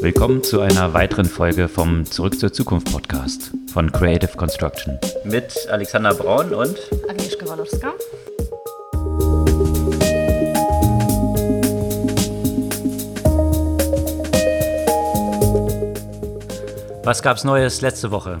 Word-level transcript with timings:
Willkommen 0.00 0.44
zu 0.44 0.60
einer 0.60 0.94
weiteren 0.94 1.24
Folge 1.24 1.66
vom 1.68 2.04
Zurück 2.04 2.38
zur 2.38 2.52
Zukunft 2.52 2.92
Podcast 2.92 3.50
von 3.72 3.90
Creative 3.90 4.30
Construction. 4.36 4.96
Mit 5.24 5.52
Alexander 5.68 6.14
Braun 6.14 6.54
und 6.54 6.78
Agnieszka 7.08 7.44
Walorska. 7.48 7.92
Was 17.02 17.20
gab 17.20 17.36
es 17.36 17.42
Neues 17.42 17.80
letzte 17.80 18.12
Woche? 18.12 18.38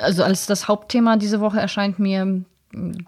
Also 0.00 0.24
als 0.24 0.46
das 0.46 0.66
Hauptthema 0.66 1.16
diese 1.16 1.40
Woche 1.40 1.60
erscheint 1.60 2.00
mir 2.00 2.42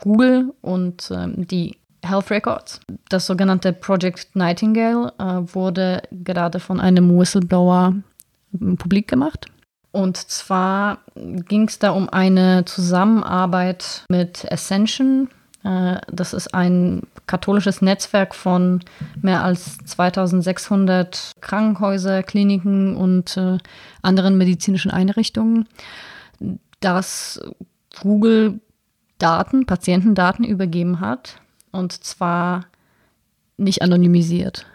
Google 0.01 0.55
und 0.61 1.11
ähm, 1.11 1.49
die 1.49 1.78
Health 2.03 2.31
Records. 2.31 2.81
Das 3.09 3.27
sogenannte 3.27 3.73
Project 3.73 4.35
Nightingale 4.35 5.13
äh, 5.19 5.55
wurde 5.55 6.03
gerade 6.11 6.61
von 6.61 6.81
einem 6.81 7.19
Whistleblower 7.19 7.95
ähm, 8.61 8.77
publik 8.77 9.09
gemacht. 9.09 9.47
Und 9.91 10.17
zwar 10.17 10.99
ging 11.15 11.67
es 11.67 11.79
da 11.79 11.91
um 11.91 12.09
eine 12.09 12.65
Zusammenarbeit 12.65 14.05
mit 14.09 14.51
Ascension. 14.51 15.29
Äh, 15.65 15.97
das 16.11 16.35
ist 16.35 16.55
ein 16.55 17.03
katholisches 17.27 17.83
Netzwerk 17.83 18.35
von 18.35 18.81
mehr 19.23 19.43
als 19.43 19.79
2600 19.79 21.33
Krankenhäuser, 21.41 22.23
Kliniken 22.23 22.97
und 22.97 23.37
äh, 23.37 23.59
anderen 24.03 24.39
medizinischen 24.39 24.91
Einrichtungen, 24.91 25.67
das 26.81 27.41
Google 28.01 28.61
Daten, 29.19 29.67
Patientendaten 29.67 30.45
übergeben 30.45 31.01
hat 31.01 31.41
und 31.73 31.93
zwar 31.93 32.67
nicht 33.57 33.83
anonymisiert. 33.83 34.67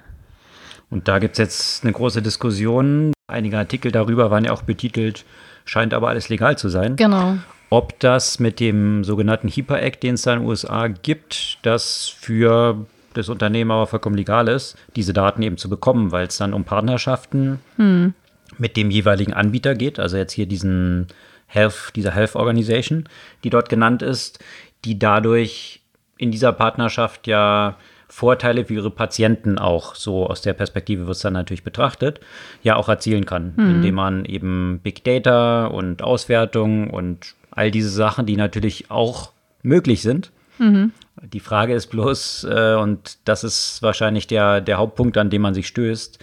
Und 0.89 1.07
da 1.07 1.19
gibt 1.19 1.33
es 1.33 1.37
jetzt 1.39 1.83
eine 1.83 1.93
große 1.93 2.21
Diskussion. 2.21 3.13
Einige 3.27 3.57
Artikel 3.57 3.91
darüber 3.91 4.29
waren 4.29 4.45
ja 4.45 4.51
auch 4.51 4.61
betitelt, 4.61 5.25
scheint 5.65 5.93
aber 5.93 6.09
alles 6.09 6.29
legal 6.29 6.57
zu 6.57 6.69
sein. 6.69 6.95
Genau. 6.95 7.37
Ob 7.69 7.99
das 7.99 8.39
mit 8.39 8.59
dem 8.59 9.03
sogenannten 9.03 9.47
HIPAA 9.47 9.77
Act, 9.77 10.03
den 10.03 10.13
es 10.15 10.21
da 10.21 10.33
in 10.33 10.41
den 10.41 10.47
USA 10.47 10.87
gibt, 10.87 11.57
das 11.63 12.07
für 12.07 12.85
das 13.13 13.29
Unternehmen 13.29 13.71
aber 13.71 13.87
vollkommen 13.87 14.15
legal 14.15 14.47
ist, 14.47 14.75
diese 14.95 15.13
Daten 15.13 15.41
eben 15.41 15.57
zu 15.57 15.69
bekommen, 15.69 16.11
weil 16.11 16.27
es 16.27 16.37
dann 16.37 16.53
um 16.53 16.63
Partnerschaften 16.63 17.59
hm. 17.77 18.13
mit 18.57 18.77
dem 18.77 18.91
jeweiligen 18.91 19.33
Anbieter 19.33 19.75
geht. 19.75 19.99
Also 19.99 20.17
jetzt 20.17 20.33
hier 20.33 20.45
diesen 20.45 21.07
Health, 21.47 21.93
dieser 21.95 22.11
Health 22.11 22.35
Organization, 22.35 23.05
die 23.43 23.49
dort 23.49 23.69
genannt 23.69 24.01
ist, 24.01 24.39
die 24.85 24.99
dadurch 24.99 25.82
in 26.23 26.31
dieser 26.31 26.53
Partnerschaft 26.53 27.27
ja 27.27 27.75
Vorteile 28.07 28.65
für 28.65 28.75
ihre 28.75 28.91
Patienten 28.91 29.57
auch, 29.57 29.95
so 29.95 30.27
aus 30.27 30.41
der 30.41 30.53
Perspektive 30.53 31.07
wird 31.07 31.15
es 31.15 31.21
dann 31.21 31.33
natürlich 31.33 31.63
betrachtet, 31.63 32.19
ja 32.61 32.75
auch 32.75 32.87
erzielen 32.87 33.25
kann, 33.25 33.53
mhm. 33.55 33.75
indem 33.75 33.95
man 33.95 34.25
eben 34.25 34.79
Big 34.83 35.03
Data 35.03 35.65
und 35.65 36.01
Auswertung 36.01 36.89
und 36.89 37.35
all 37.51 37.71
diese 37.71 37.89
Sachen, 37.89 38.25
die 38.25 38.37
natürlich 38.37 38.89
auch 38.89 39.31
möglich 39.63 40.01
sind. 40.01 40.31
Mhm. 40.59 40.91
Die 41.21 41.39
Frage 41.39 41.73
ist 41.73 41.87
bloß, 41.87 42.45
äh, 42.49 42.75
und 42.75 43.17
das 43.25 43.43
ist 43.43 43.81
wahrscheinlich 43.81 44.27
der, 44.27 44.61
der 44.61 44.77
Hauptpunkt, 44.77 45.17
an 45.17 45.29
dem 45.29 45.41
man 45.41 45.53
sich 45.53 45.67
stößt, 45.67 46.19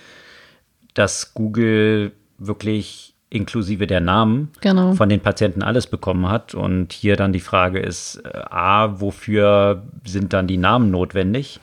dass 0.94 1.34
Google 1.34 2.12
wirklich 2.38 3.09
inklusive 3.30 3.86
der 3.86 4.00
Namen 4.00 4.50
genau. 4.60 4.94
von 4.94 5.08
den 5.08 5.20
Patienten 5.20 5.62
alles 5.62 5.86
bekommen 5.86 6.28
hat. 6.28 6.54
Und 6.54 6.92
hier 6.92 7.16
dann 7.16 7.32
die 7.32 7.40
Frage 7.40 7.78
ist, 7.78 8.16
äh, 8.16 8.38
a, 8.50 9.00
wofür 9.00 9.82
sind 10.04 10.32
dann 10.32 10.48
die 10.48 10.58
Namen 10.58 10.90
notwendig? 10.90 11.60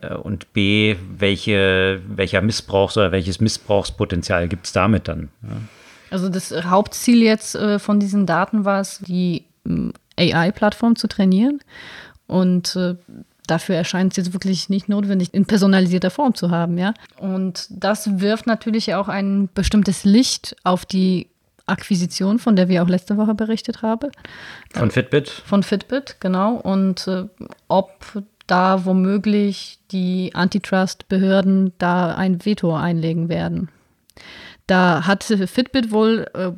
Äh, 0.00 0.14
und 0.14 0.52
b, 0.52 0.96
welche, 1.16 2.00
welcher 2.06 2.42
Missbrauchs- 2.42 2.98
oder 2.98 3.12
welches 3.12 3.40
Missbrauchspotenzial 3.40 4.46
gibt 4.46 4.66
es 4.66 4.72
damit 4.72 5.08
dann? 5.08 5.30
Ja. 5.42 5.56
Also 6.10 6.28
das 6.28 6.52
Hauptziel 6.52 7.22
jetzt 7.22 7.56
äh, 7.56 7.78
von 7.78 7.98
diesen 7.98 8.26
Daten 8.26 8.64
war 8.64 8.80
es, 8.80 8.98
die 8.98 9.44
ähm, 9.66 9.92
AI-Plattform 10.18 10.96
zu 10.96 11.08
trainieren. 11.08 11.60
Und 12.26 12.76
dafür 13.46 13.76
erscheint 13.76 14.12
es 14.12 14.16
jetzt 14.16 14.32
wirklich 14.32 14.68
nicht 14.68 14.88
notwendig, 14.88 15.32
in 15.32 15.46
personalisierter 15.46 16.10
Form 16.10 16.34
zu 16.34 16.50
haben, 16.50 16.78
ja. 16.78 16.94
Und 17.18 17.66
das 17.70 18.20
wirft 18.20 18.46
natürlich 18.46 18.94
auch 18.94 19.08
ein 19.08 19.48
bestimmtes 19.54 20.04
Licht 20.04 20.56
auf 20.64 20.84
die 20.84 21.28
Akquisition, 21.66 22.38
von 22.38 22.56
der 22.56 22.68
wir 22.68 22.82
auch 22.82 22.88
letzte 22.88 23.16
Woche 23.16 23.34
berichtet 23.34 23.82
haben. 23.82 24.10
Von 24.72 24.90
Fitbit? 24.90 25.28
Von 25.28 25.62
Fitbit, 25.62 26.16
genau. 26.20 26.54
Und 26.54 27.08
äh, 27.08 27.24
ob 27.68 28.22
da 28.46 28.84
womöglich 28.84 29.78
die 29.90 30.32
Antitrust-Behörden 30.34 31.72
da 31.78 32.14
ein 32.14 32.44
Veto 32.44 32.74
einlegen 32.74 33.28
werden. 33.28 33.68
Da 34.66 35.06
hat 35.06 35.22
Fitbit 35.24 35.92
wohl 35.92 36.26
äh, 36.34 36.50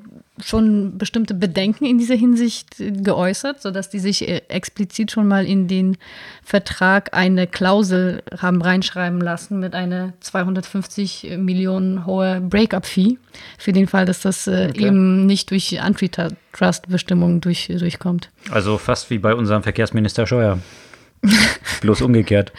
schon 0.43 0.97
bestimmte 0.97 1.35
Bedenken 1.35 1.85
in 1.85 1.99
dieser 1.99 2.15
Hinsicht 2.15 2.77
geäußert, 2.79 3.61
sodass 3.61 3.91
die 3.91 3.99
sich 3.99 4.27
äh, 4.27 4.43
explizit 4.49 5.11
schon 5.11 5.29
mal 5.29 5.45
in 5.45 5.69
den 5.69 5.97
Vertrag 6.43 7.15
eine 7.15 7.47
Klausel 7.47 8.23
haben 8.41 8.63
reinschreiben 8.63 9.21
lassen 9.21 9.59
mit 9.61 9.75
einer 9.75 10.15
250 10.21 11.37
Millionen 11.39 12.07
hohe 12.07 12.41
Breakup-Fee, 12.41 13.19
für 13.59 13.73
den 13.73 13.87
Fall, 13.87 14.07
dass 14.07 14.23
das 14.23 14.47
äh, 14.47 14.69
okay. 14.71 14.87
eben 14.87 15.27
nicht 15.27 15.51
durch 15.51 15.81
Antitrust-Bestimmungen 15.81 17.41
durch, 17.41 17.67
durchkommt. 17.67 18.31
Also 18.51 18.79
fast 18.79 19.11
wie 19.11 19.19
bei 19.19 19.35
unserem 19.35 19.63
Verkehrsminister 19.63 20.27
Scheuer. 20.27 20.59
Bloß 21.81 22.03
umgekehrt. 22.03 22.53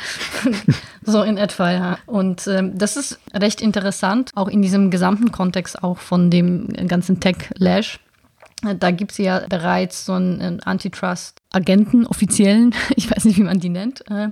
so 1.03 1.21
in 1.23 1.37
etwa, 1.37 1.71
ja. 1.71 1.97
Und 2.05 2.47
ähm, 2.47 2.77
das 2.77 2.97
ist 2.97 3.19
recht 3.33 3.61
interessant, 3.61 4.31
auch 4.35 4.47
in 4.47 4.61
diesem 4.61 4.91
gesamten 4.91 5.31
Kontext 5.31 5.83
auch 5.83 5.97
von 5.97 6.29
dem 6.29 6.67
ganzen 6.87 7.19
Tech-Lash. 7.19 7.99
Da 8.77 8.91
gibt 8.91 9.11
es 9.11 9.17
ja 9.17 9.45
bereits 9.47 10.05
so 10.05 10.13
einen 10.13 10.61
Antitrust-Agenten, 10.61 12.05
offiziellen, 12.05 12.75
ich 12.95 13.09
weiß 13.09 13.25
nicht, 13.25 13.37
wie 13.37 13.43
man 13.43 13.59
die 13.59 13.69
nennt, 13.69 14.03
äh, 14.09 14.29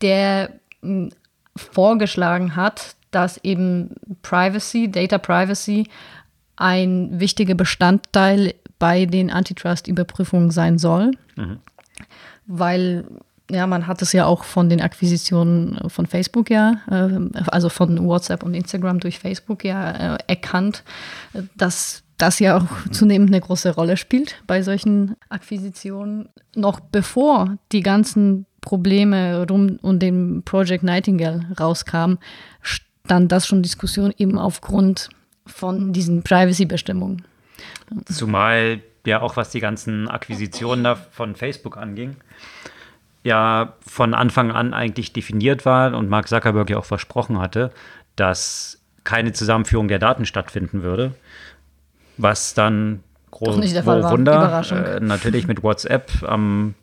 der 0.00 0.50
äh, 0.82 1.08
vorgeschlagen 1.56 2.56
hat, 2.56 2.94
dass 3.10 3.38
eben 3.38 3.90
Privacy, 4.22 4.90
Data 4.90 5.18
Privacy, 5.18 5.88
ein 6.56 7.18
wichtiger 7.18 7.54
Bestandteil 7.54 8.54
bei 8.78 9.06
den 9.06 9.30
Antitrust-Überprüfungen 9.30 10.50
sein 10.50 10.78
soll. 10.78 11.12
Mhm. 11.36 11.58
Weil 12.46 13.04
ja, 13.52 13.66
man 13.66 13.86
hat 13.86 14.02
es 14.02 14.12
ja 14.12 14.26
auch 14.26 14.44
von 14.44 14.68
den 14.68 14.80
Akquisitionen 14.80 15.78
von 15.88 16.06
Facebook 16.06 16.50
ja, 16.50 16.80
äh, 16.90 17.18
also 17.48 17.68
von 17.68 18.04
WhatsApp 18.06 18.42
und 18.42 18.54
Instagram 18.54 19.00
durch 19.00 19.18
Facebook 19.18 19.64
ja 19.64 20.14
äh, 20.14 20.18
erkannt, 20.26 20.84
dass 21.56 22.02
das 22.18 22.38
ja 22.38 22.58
auch 22.58 22.66
zunehmend 22.90 23.30
eine 23.30 23.40
große 23.40 23.74
Rolle 23.74 23.96
spielt 23.96 24.42
bei 24.46 24.62
solchen 24.62 25.16
Akquisitionen. 25.28 26.28
Noch 26.54 26.80
bevor 26.80 27.56
die 27.72 27.82
ganzen 27.82 28.46
Probleme 28.60 29.44
rund 29.48 29.82
um 29.82 29.98
den 29.98 30.42
Project 30.44 30.84
Nightingale 30.84 31.46
rauskamen, 31.58 32.18
stand 32.62 33.32
das 33.32 33.46
schon 33.46 33.62
Diskussion 33.62 34.14
eben 34.16 34.38
aufgrund 34.38 35.10
von 35.46 35.92
diesen 35.92 36.22
Privacy-Bestimmungen. 36.22 37.24
Zumal 38.06 38.80
ja 39.04 39.20
auch 39.20 39.36
was 39.36 39.50
die 39.50 39.60
ganzen 39.60 40.08
Akquisitionen 40.08 40.84
da 40.84 40.94
von 40.94 41.34
Facebook 41.34 41.76
anging, 41.76 42.16
ja 43.24 43.74
von 43.86 44.14
Anfang 44.14 44.50
an 44.50 44.74
eigentlich 44.74 45.12
definiert 45.12 45.64
war 45.64 45.94
und 45.94 46.08
Mark 46.08 46.28
Zuckerberg 46.28 46.70
ja 46.70 46.78
auch 46.78 46.84
versprochen 46.84 47.38
hatte, 47.38 47.70
dass 48.16 48.80
keine 49.04 49.32
Zusammenführung 49.32 49.88
der 49.88 49.98
Daten 49.98 50.26
stattfinden 50.26 50.82
würde. 50.82 51.14
Was 52.18 52.54
dann 52.54 53.02
groß 53.30 53.56
Wunder 54.10 54.62
äh, 54.70 55.00
natürlich 55.00 55.46
mit 55.46 55.62
WhatsApp 55.62 56.10
am 56.22 56.74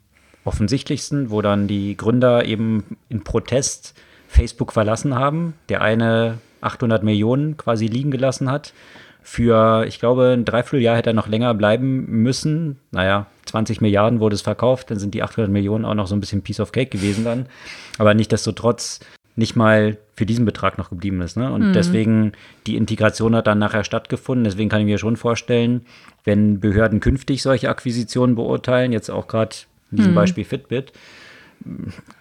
offensichtlichsten, 0.44 1.30
wo 1.30 1.42
dann 1.42 1.68
die 1.68 1.96
Gründer 1.96 2.44
eben 2.44 2.96
in 3.08 3.22
Protest 3.22 3.94
Facebook 4.28 4.72
verlassen 4.72 5.14
haben. 5.14 5.54
Der 5.68 5.82
eine 5.82 6.38
800 6.60 7.02
Millionen 7.02 7.56
quasi 7.56 7.86
liegen 7.86 8.10
gelassen 8.10 8.50
hat 8.50 8.72
für, 9.22 9.84
ich 9.86 9.98
glaube, 9.98 10.34
ein 10.36 10.44
Dreivierteljahr 10.44 10.96
hätte 10.96 11.10
er 11.10 11.14
noch 11.14 11.28
länger 11.28 11.54
bleiben 11.54 12.06
müssen. 12.06 12.78
Naja, 12.90 13.26
20 13.46 13.80
Milliarden 13.80 14.20
wurde 14.20 14.34
es 14.34 14.42
verkauft, 14.42 14.90
dann 14.90 14.98
sind 14.98 15.14
die 15.14 15.22
800 15.22 15.50
Millionen 15.50 15.84
auch 15.84 15.94
noch 15.94 16.06
so 16.06 16.14
ein 16.14 16.20
bisschen 16.20 16.42
Piece 16.42 16.60
of 16.60 16.72
Cake 16.72 16.90
gewesen 16.90 17.24
dann. 17.24 17.46
Aber 17.98 18.14
nichtdestotrotz 18.14 19.00
nicht 19.36 19.56
mal 19.56 19.96
für 20.14 20.26
diesen 20.26 20.44
Betrag 20.44 20.78
noch 20.78 20.90
geblieben 20.90 21.20
ist. 21.22 21.36
Ne? 21.36 21.50
Und 21.52 21.68
mhm. 21.68 21.72
deswegen, 21.72 22.32
die 22.66 22.76
Integration 22.76 23.34
hat 23.34 23.46
dann 23.46 23.58
nachher 23.58 23.84
stattgefunden. 23.84 24.44
Deswegen 24.44 24.68
kann 24.68 24.80
ich 24.80 24.86
mir 24.86 24.98
schon 24.98 25.16
vorstellen, 25.16 25.82
wenn 26.24 26.60
Behörden 26.60 27.00
künftig 27.00 27.42
solche 27.42 27.68
Akquisitionen 27.68 28.34
beurteilen, 28.34 28.92
jetzt 28.92 29.10
auch 29.10 29.28
gerade 29.28 29.56
in 29.90 29.98
diesem 29.98 30.12
mhm. 30.12 30.16
Beispiel 30.16 30.44
Fitbit, 30.44 30.92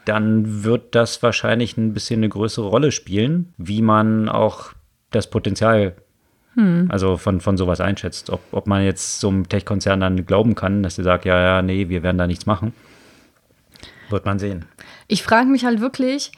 dann 0.06 0.64
wird 0.64 0.96
das 0.96 1.22
wahrscheinlich 1.24 1.78
ein 1.78 1.94
bisschen 1.94 2.20
eine 2.20 2.30
größere 2.30 2.68
Rolle 2.68 2.92
spielen, 2.92 3.54
wie 3.58 3.82
man 3.82 4.30
auch 4.30 4.74
das 5.12 5.30
Potenzial 5.30 5.96
hm. 6.56 6.88
Also 6.90 7.18
von, 7.18 7.42
von 7.42 7.58
sowas 7.58 7.80
einschätzt. 7.80 8.30
Ob, 8.30 8.42
ob 8.52 8.68
man 8.68 8.84
jetzt 8.84 9.20
so 9.20 9.30
einem 9.30 9.48
Tech-Konzern 9.48 10.00
dann 10.00 10.26
glauben 10.26 10.56
kann, 10.56 10.84
dass 10.84 10.96
sie 10.96 11.04
sagt, 11.04 11.26
ja, 11.26 11.40
ja, 11.40 11.62
nee, 11.62 11.90
wir 11.90 12.04
werden 12.04 12.18
da 12.18 12.28
nichts 12.28 12.46
machen. 12.46 12.74
Wird 14.10 14.26
man 14.26 14.40
sehen. 14.40 14.66
Ich 15.08 15.24
frage 15.24 15.48
mich 15.48 15.66
halt 15.66 15.82
wirklich, 15.82 16.32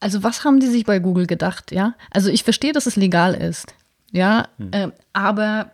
also 0.00 0.22
was 0.22 0.44
haben 0.44 0.60
die 0.60 0.66
sich 0.66 0.84
bei 0.84 0.98
Google 0.98 1.26
gedacht, 1.26 1.72
ja? 1.72 1.94
Also 2.10 2.28
ich 2.28 2.44
verstehe, 2.44 2.72
dass 2.72 2.86
es 2.86 2.96
legal 2.96 3.34
ist. 3.34 3.74
Ja, 4.10 4.48
äh, 4.72 4.88
aber 5.14 5.70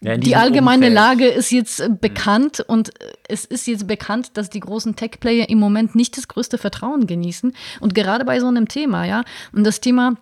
Ja, 0.00 0.16
die 0.16 0.36
allgemeine 0.36 0.86
Umfeld. 0.86 0.94
Lage 0.94 1.26
ist 1.26 1.50
jetzt 1.50 1.80
äh, 1.80 1.88
bekannt 1.88 2.60
und 2.60 3.00
äh, 3.00 3.12
es 3.26 3.44
ist 3.44 3.66
jetzt 3.66 3.88
bekannt, 3.88 4.36
dass 4.36 4.50
die 4.50 4.60
großen 4.60 4.94
Tech-Player 4.94 5.48
im 5.48 5.58
Moment 5.58 5.96
nicht 5.96 6.16
das 6.16 6.28
größte 6.28 6.58
Vertrauen 6.58 7.08
genießen. 7.08 7.52
Und 7.80 7.94
gerade 7.96 8.24
bei 8.24 8.38
so 8.38 8.46
einem 8.46 8.68
Thema, 8.68 9.04
ja. 9.04 9.24
Und 9.52 9.64
das 9.64 9.80
Thema 9.80 10.14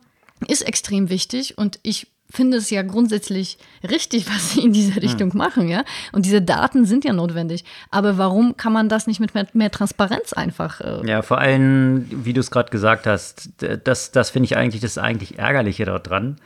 ist 0.48 0.62
extrem 0.62 1.10
wichtig 1.10 1.58
und 1.58 1.78
ich 1.82 2.06
finde 2.32 2.56
es 2.56 2.70
ja 2.70 2.82
grundsätzlich 2.82 3.58
richtig, 3.88 4.26
was 4.32 4.52
sie 4.52 4.64
in 4.64 4.72
diese 4.72 5.00
Richtung 5.02 5.30
machen, 5.34 5.68
ja. 5.68 5.84
Und 6.12 6.24
diese 6.24 6.42
Daten 6.42 6.84
sind 6.84 7.04
ja 7.04 7.12
notwendig. 7.12 7.64
Aber 7.90 8.18
warum 8.18 8.56
kann 8.56 8.72
man 8.72 8.88
das 8.88 9.06
nicht 9.06 9.20
mit 9.20 9.34
mehr, 9.34 9.46
mehr 9.52 9.70
Transparenz 9.70 10.32
einfach? 10.32 10.80
Äh, 10.80 11.06
Ja, 11.06 11.22
vor 11.22 11.38
allem, 11.38 12.06
wie 12.10 12.32
du 12.32 12.40
es 12.40 12.50
gerade 12.50 12.70
gesagt 12.70 13.06
hast, 13.06 13.50
das, 13.84 14.10
das 14.12 14.30
finde 14.30 14.46
ich 14.46 14.56
eigentlich 14.56 14.80
das 14.80 14.98
eigentlich 14.98 15.38
Ärgerliche 15.38 15.84
daran 15.84 16.36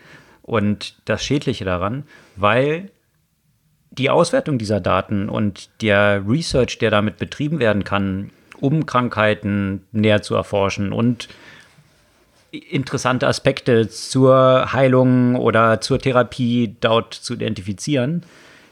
und 0.43 0.97
das 1.05 1.25
Schädliche 1.25 1.65
daran, 1.65 2.05
weil 2.35 2.91
die 3.91 4.11
Auswertung 4.11 4.59
dieser 4.59 4.81
Daten 4.81 5.29
und 5.29 5.71
der 5.81 6.23
Research, 6.29 6.79
der 6.79 6.91
damit 6.91 7.17
betrieben 7.17 7.61
werden 7.61 7.85
kann, 7.85 8.31
um 8.61 8.87
Krankheiten 8.87 9.87
näher 9.93 10.23
zu 10.23 10.35
erforschen 10.35 10.93
und 10.93 11.29
interessante 12.51 13.27
Aspekte 13.27 13.89
zur 13.89 14.73
Heilung 14.73 15.37
oder 15.37 15.81
zur 15.81 15.99
Therapie 15.99 16.77
dort 16.81 17.15
zu 17.15 17.35
identifizieren, 17.35 18.23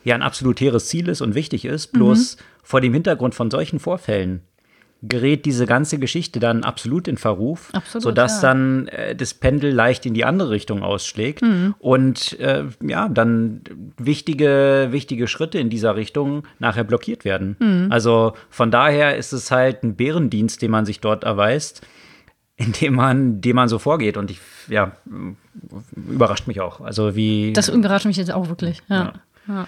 ja 0.04 0.14
ein 0.14 0.22
absolut 0.22 0.60
hehres 0.60 0.88
Ziel 0.88 1.08
ist 1.08 1.20
und 1.20 1.34
wichtig 1.34 1.64
ist. 1.64 1.88
Bloß 1.88 2.36
vor 2.62 2.80
dem 2.80 2.92
Hintergrund 2.92 3.34
von 3.34 3.50
solchen 3.50 3.78
Vorfällen 3.78 4.42
gerät 5.08 5.44
diese 5.44 5.66
ganze 5.66 5.98
Geschichte 5.98 6.40
dann 6.40 6.64
absolut 6.64 7.08
in 7.08 7.16
Verruf, 7.16 7.70
Absolut, 7.72 8.02
sodass 8.02 8.42
ja. 8.42 8.48
dann 8.48 8.88
äh, 8.88 9.14
das 9.14 9.34
Pendel 9.34 9.72
leicht 9.72 10.06
in 10.06 10.14
die 10.14 10.24
andere 10.24 10.50
Richtung 10.50 10.82
ausschlägt 10.82 11.42
und 11.78 12.38
äh, 12.40 12.64
ja, 12.82 13.08
dann 13.08 13.60
wichtige, 13.98 14.88
wichtige 14.90 15.28
Schritte 15.28 15.58
in 15.58 15.70
dieser 15.70 15.96
Richtung 15.96 16.44
nachher 16.58 16.84
blockiert 16.84 17.24
werden. 17.24 17.56
Also 17.90 18.34
von 18.50 18.70
daher 18.70 19.16
ist 19.16 19.32
es 19.32 19.50
halt 19.50 19.82
ein 19.82 19.96
Bärendienst, 19.96 20.62
den 20.62 20.70
man 20.70 20.86
sich 20.86 21.00
dort 21.00 21.24
erweist, 21.24 21.86
indem 22.56 22.94
man, 22.94 23.34
indem 23.34 23.56
man 23.56 23.68
so 23.68 23.78
vorgeht. 23.78 24.16
Und 24.16 24.30
ich, 24.30 24.40
ja, 24.68 24.92
überrascht 25.94 26.46
mich 26.46 26.60
auch. 26.60 26.80
Also 26.80 27.16
wie, 27.16 27.52
das 27.52 27.68
überrascht 27.68 28.06
mich 28.06 28.16
jetzt 28.16 28.32
auch 28.32 28.48
wirklich. 28.48 28.82
Ja. 28.88 29.14
ja. 29.48 29.66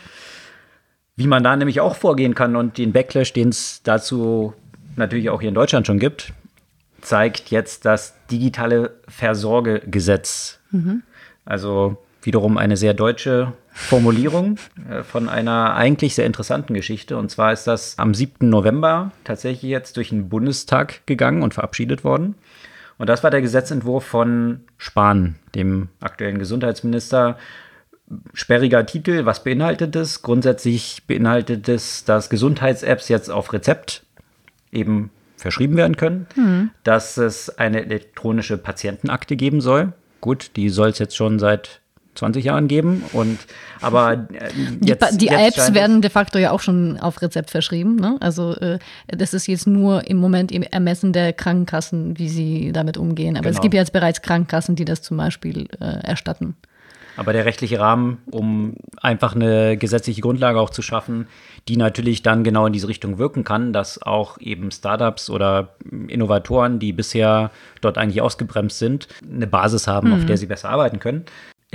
wie 1.17 1.27
man 1.27 1.43
da 1.43 1.57
nämlich 1.57 1.81
auch 1.81 1.97
vorgehen 1.97 2.35
kann 2.35 2.57
und 2.57 2.79
den 2.79 2.93
Backlash, 2.93 3.33
den 3.33 3.49
es 3.49 3.83
dazu 3.83 4.55
natürlich 4.97 5.31
auch 5.31 5.41
hier 5.41 5.49
in 5.49 5.55
Deutschland 5.55 5.87
schon 5.87 5.99
gibt, 5.99 6.33
zeigt 7.01 7.51
jetzt 7.51 7.85
das 7.85 8.15
digitale 8.31 8.95
Versorgegesetz. 9.09 10.61
Also 11.45 11.97
wiederum 12.23 12.59
eine 12.59 12.77
sehr 12.77 12.93
deutsche 12.93 13.53
Formulierung 13.71 14.59
äh, 14.91 15.03
von 15.03 15.29
einer 15.29 15.75
eigentlich 15.75 16.15
sehr 16.15 16.27
interessanten 16.27 16.75
Geschichte. 16.75 17.17
Und 17.17 17.31
zwar 17.31 17.53
ist 17.53 17.67
das 17.67 17.99
am 17.99 18.15
7. 18.15 18.49
November 18.51 19.13
tatsächlich 19.25 19.71
jetzt 19.71 19.97
durch 19.97 20.11
den 20.11 20.29
Bundestag 20.29 21.07
gegangen 21.07 21.43
und 21.43 21.55
verabschiedet 21.55 22.03
worden. 22.05 22.35
Und 22.99 23.09
das 23.09 23.23
war 23.23 23.31
der 23.31 23.43
Gesetzentwurf 23.43 24.05
von 24.05 24.61
Spahn, 24.79 25.37
dem 25.55 25.89
aktuellen 26.01 26.39
Gesundheitsminister. 26.39 27.37
Sperriger 28.33 28.87
Titel, 28.87 29.27
was 29.27 29.43
beinhaltet 29.43 29.97
es? 29.97 30.23
Grundsätzlich 30.23 31.03
beinhaltet 31.07 31.69
es, 31.69 32.05
dass 32.05 32.31
Gesundheits-Apps 32.31 33.09
jetzt 33.09 33.31
auf 33.31 33.53
Rezept 33.53 34.05
eben 34.73 35.11
verschrieben 35.37 35.77
werden 35.77 35.97
können, 35.97 36.71
dass 36.85 37.17
es 37.17 37.59
eine 37.59 37.83
elektronische 37.85 38.59
Patientenakte 38.59 39.37
geben 39.37 39.61
soll. 39.61 39.93
Gut, 40.21 40.53
die 40.57 40.71
soll 40.71 40.91
es 40.91 40.99
jetzt 40.99 41.17
schon 41.17 41.39
seit 41.39 41.81
20 42.17 42.45
Jahren 42.45 42.69
geben. 42.69 43.05
Und 43.13 43.39
aber 43.81 44.13
äh, 44.15 44.51
Die, 44.81 44.89
jetzt, 44.89 45.01
Pa- 45.01 45.11
die 45.17 45.27
jetzt 45.27 45.59
Apps 45.59 45.69
es- 45.69 45.75
werden 45.75 46.01
de 46.03 46.11
facto 46.11 46.39
ja 46.39 46.51
auch 46.51 46.61
schon 46.61 46.99
auf 46.99 47.21
Rezept 47.23 47.51
verschrieben. 47.51 47.97
Ne? 47.97 48.17
Also 48.21 48.55
äh, 48.57 48.79
das 49.09 49.35
ist 49.35 49.47
jetzt 49.47 49.67
nur 49.67 50.07
im 50.09 50.17
Moment 50.17 50.51
im 50.53 50.63
Ermessen 50.63 51.13
der 51.13 51.33
Krankenkassen, 51.33 52.19
wie 52.19 52.29
sie 52.29 52.73
damit 52.73 52.97
umgehen. 52.97 53.37
Aber 53.37 53.47
es 53.49 53.57
Genau. 53.57 53.63
gibt 53.63 53.75
ja 53.75 53.81
jetzt 53.81 53.93
bereits 53.93 54.23
Krankenkassen, 54.23 54.77
die 54.77 54.85
das 54.85 55.03
zum 55.03 55.17
Beispiel 55.17 55.69
äh, 55.81 55.85
erstatten. 56.07 56.57
Aber 57.19 57.33
der 57.33 57.47
rechtliche 57.47 57.81
Rahmen, 57.81 58.19
um 58.31 58.75
einfach 59.01 59.35
eine 59.35 59.79
gesetzliche 59.79 60.21
Grundlage 60.21 60.61
auch 60.61 60.69
zu 60.69 60.83
schaffen, 60.83 61.27
die 61.67 61.79
natürlich 61.79 62.23
dann 62.23 62.45
genau 62.45 62.67
in 62.67 62.75
diese 62.75 62.89
Richtung 62.89 63.17
wirken 63.17 63.43
kann, 63.43 63.73
dass 63.73 64.03
auch 64.03 64.37
eben 64.39 64.71
Startups 64.71 65.31
oder 65.31 65.71
Innovatoren, 66.09 66.79
die 66.79 66.93
bisher 66.93 67.51
dort 67.81 67.97
eigentlich 67.97 68.21
ausgebremst 68.21 68.79
sind, 68.79 69.09
eine 69.33 69.47
Basis 69.47 69.87
haben, 69.89 70.13
auf 70.13 70.27
der 70.27 70.37
sie 70.37 70.45
besser 70.45 70.69
arbeiten 70.69 70.99
können. 70.99 71.25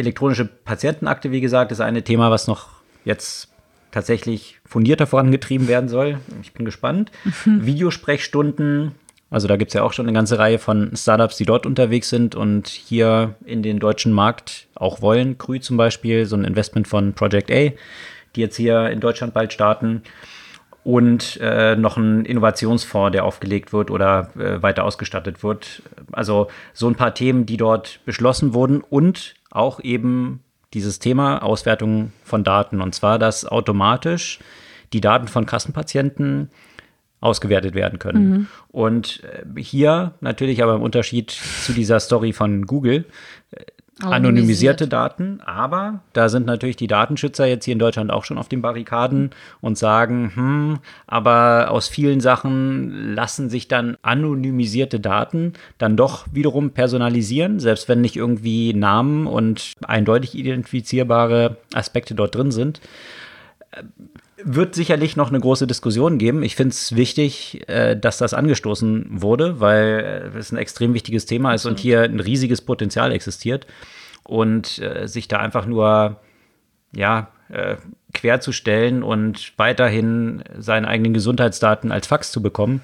Elektronische 0.02 0.46
Patientenakte, 0.46 1.32
wie 1.32 1.42
gesagt, 1.42 1.72
ist 1.72 1.80
ein 1.80 2.04
Thema, 2.04 2.32
was 2.32 2.48
noch 2.48 2.70
jetzt 3.06 3.50
tatsächlich 3.92 4.60
fundierter 4.66 5.08
vorangetrieben 5.08 5.68
werden 5.68 5.90
soll. 5.90 6.20
Ich 6.42 6.54
bin 6.54 6.66
gespannt. 6.66 7.12
Videosprechstunden, 7.46 8.94
also 9.32 9.48
da 9.48 9.56
gibt 9.56 9.70
es 9.70 9.76
ja 9.76 9.84
auch 9.84 9.94
schon 9.94 10.06
eine 10.06 10.14
ganze 10.14 10.40
Reihe 10.40 10.60
von 10.60 10.92
Startups, 10.96 11.38
die 11.38 11.46
dort 11.46 11.66
unterwegs 11.66 12.10
sind 12.10 12.36
und 12.36 12.68
hier 12.68 13.36
in 13.46 13.64
den 13.64 13.80
deutschen 13.80 14.12
Markt 14.12 14.68
auch 14.76 15.02
wollen. 15.02 15.38
Krü 15.38 15.60
zum 15.60 15.78
Beispiel, 15.78 16.26
so 16.26 16.36
ein 16.36 16.44
Investment 16.44 16.88
von 16.88 17.14
Project 17.14 17.50
A, 17.50 17.70
die 18.36 18.42
jetzt 18.42 18.58
hier 18.58 18.90
in 18.90 19.00
Deutschland 19.00 19.34
bald 19.34 19.54
starten. 19.54 20.04
Und 20.84 21.38
äh, 21.40 21.76
noch 21.76 21.96
ein 21.96 22.26
Innovationsfonds, 22.26 23.12
der 23.12 23.24
aufgelegt 23.24 23.72
wird 23.72 23.92
oder 23.92 24.32
äh, 24.36 24.64
weiter 24.64 24.84
ausgestattet 24.84 25.44
wird. 25.44 25.84
Also 26.12 26.48
so 26.74 26.88
ein 26.88 26.96
paar 26.96 27.14
Themen, 27.14 27.46
die 27.46 27.58
dort 27.58 28.00
beschlossen 28.04 28.56
wurden 28.56 28.82
und 28.82 29.36
auch 29.52 29.80
eben 29.80 30.42
dieses 30.74 31.00
Thema 31.00 31.44
Auswertung 31.44 32.12
von 32.24 32.44
Daten. 32.44 32.82
Und 32.82 32.96
zwar, 32.96 33.20
dass 33.20 33.46
automatisch 33.46 34.40
die 34.94 35.02
Daten 35.02 35.28
von 35.28 35.46
Kassenpatienten 35.46 36.50
ausgewertet 37.20 37.76
werden 37.76 38.00
können. 38.00 38.48
Und 38.70 39.24
äh, 39.24 39.62
hier 39.62 40.16
natürlich 40.22 40.64
aber 40.64 40.76
im 40.76 40.82
Unterschied 40.82 41.30
zu 41.30 41.72
dieser 41.72 42.00
Story 42.00 42.34
von 42.34 42.66
Google, 42.66 43.06
äh, 43.52 43.64
anonymisierte 44.04 44.88
Daten, 44.88 45.40
aber 45.46 46.02
da 46.14 46.30
sind 46.30 46.46
natürlich 46.46 46.76
die 46.76 46.88
Datenschützer 46.88 47.46
jetzt 47.46 47.66
hier 47.66 47.74
in 47.74 47.80
Deutschland 47.80 48.12
auch 48.12 48.24
schon 48.24 48.38
auf 48.38 48.50
den 48.50 48.62
Barrikaden 48.62 49.32
und 49.62 49.78
sagen, 49.78 50.32
hm, 50.34 50.80
aber 51.08 51.72
aus 51.72 51.88
vielen 51.88 52.20
Sachen 52.20 53.14
lassen 53.14 53.50
sich 53.50 53.68
dann 53.68 53.98
anonymisierte 54.02 55.00
Daten 55.00 55.54
dann 55.78 55.98
doch 55.98 56.26
wiederum 56.32 56.72
personalisieren, 56.72 57.60
selbst 57.60 57.90
wenn 57.90 58.02
nicht 58.02 58.16
irgendwie 58.16 58.74
Namen 58.74 59.28
und 59.28 59.74
eindeutig 59.86 60.36
identifizierbare 60.36 61.58
Aspekte 61.74 62.16
dort 62.16 62.36
drin 62.36 62.52
sind 62.52 62.82
wird 64.44 64.76
sicherlich 64.76 65.16
noch 65.16 65.30
eine 65.30 65.40
große 65.40 65.68
Diskussion 65.68 66.18
geben. 66.18 66.44
Ich 66.44 66.56
finde 66.56 66.74
es 66.74 66.96
wichtig, 66.96 67.68
äh, 67.68 67.96
dass 67.96 68.18
das 68.18 68.34
angestoßen 68.34 69.08
wurde, 69.10 69.60
weil 69.60 70.32
äh, 70.34 70.38
es 70.38 70.52
ein 70.52 70.58
extrem 70.58 70.94
wichtiges 70.94 71.26
Thema 71.26 71.54
ist 71.54 71.66
und 71.66 71.80
hier 71.80 72.04
ein 72.04 72.20
riesiges 72.20 72.62
Potenzial 72.62 73.12
existiert. 73.12 73.68
Und 74.24 74.80
äh, 74.80 75.08
sich 75.08 75.28
da 75.28 75.38
einfach 75.38 75.66
nur 75.66 76.22
ja, 76.96 77.30
äh, 77.50 77.76
querzustellen 78.14 79.04
und 79.04 79.54
weiterhin 79.58 80.44
seine 80.58 80.88
eigenen 80.88 81.14
Gesundheitsdaten 81.14 81.92
als 81.92 82.08
Fax 82.08 82.32
zu 82.32 82.42
bekommen, 82.42 82.82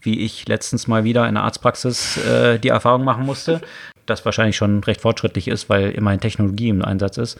wie 0.00 0.20
ich 0.20 0.46
letztens 0.48 0.86
mal 0.86 1.04
wieder 1.04 1.28
in 1.28 1.34
der 1.34 1.44
Arztpraxis 1.44 2.18
äh, 2.18 2.58
die 2.58 2.68
Erfahrung 2.68 3.04
machen 3.04 3.26
musste, 3.26 3.60
das 4.06 4.24
wahrscheinlich 4.24 4.56
schon 4.56 4.82
recht 4.84 5.00
fortschrittlich 5.00 5.48
ist, 5.48 5.68
weil 5.68 5.90
immerhin 5.90 6.20
Technologie 6.20 6.68
im 6.68 6.82
Einsatz 6.82 7.18
ist 7.18 7.38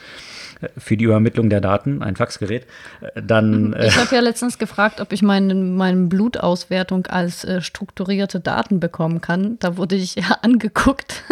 äh, 0.61 0.69
für 0.77 0.97
die 0.97 1.05
Übermittlung 1.05 1.51
der 1.51 1.61
Daten, 1.61 2.03
ein 2.03 2.17
Faxgerät, 2.17 2.67
äh, 3.01 3.23
dann 3.23 3.73
äh, 3.73 3.89
Ich 3.89 3.97
habe 3.97 4.15
ja 4.15 4.21
letztens 4.21 4.59
gefragt, 4.59 5.01
ob 5.01 5.13
ich 5.13 5.23
meine, 5.23 5.55
meine 5.55 6.07
Blutauswertung 6.07 7.07
als 7.07 7.45
äh, 7.45 7.61
strukturierte 7.61 8.41
Daten 8.41 8.81
bekommen 8.81 9.21
kann. 9.21 9.59
Da 9.61 9.77
wurde 9.77 9.97
ich 9.97 10.17
ja 10.17 10.39
angeguckt, 10.43 11.23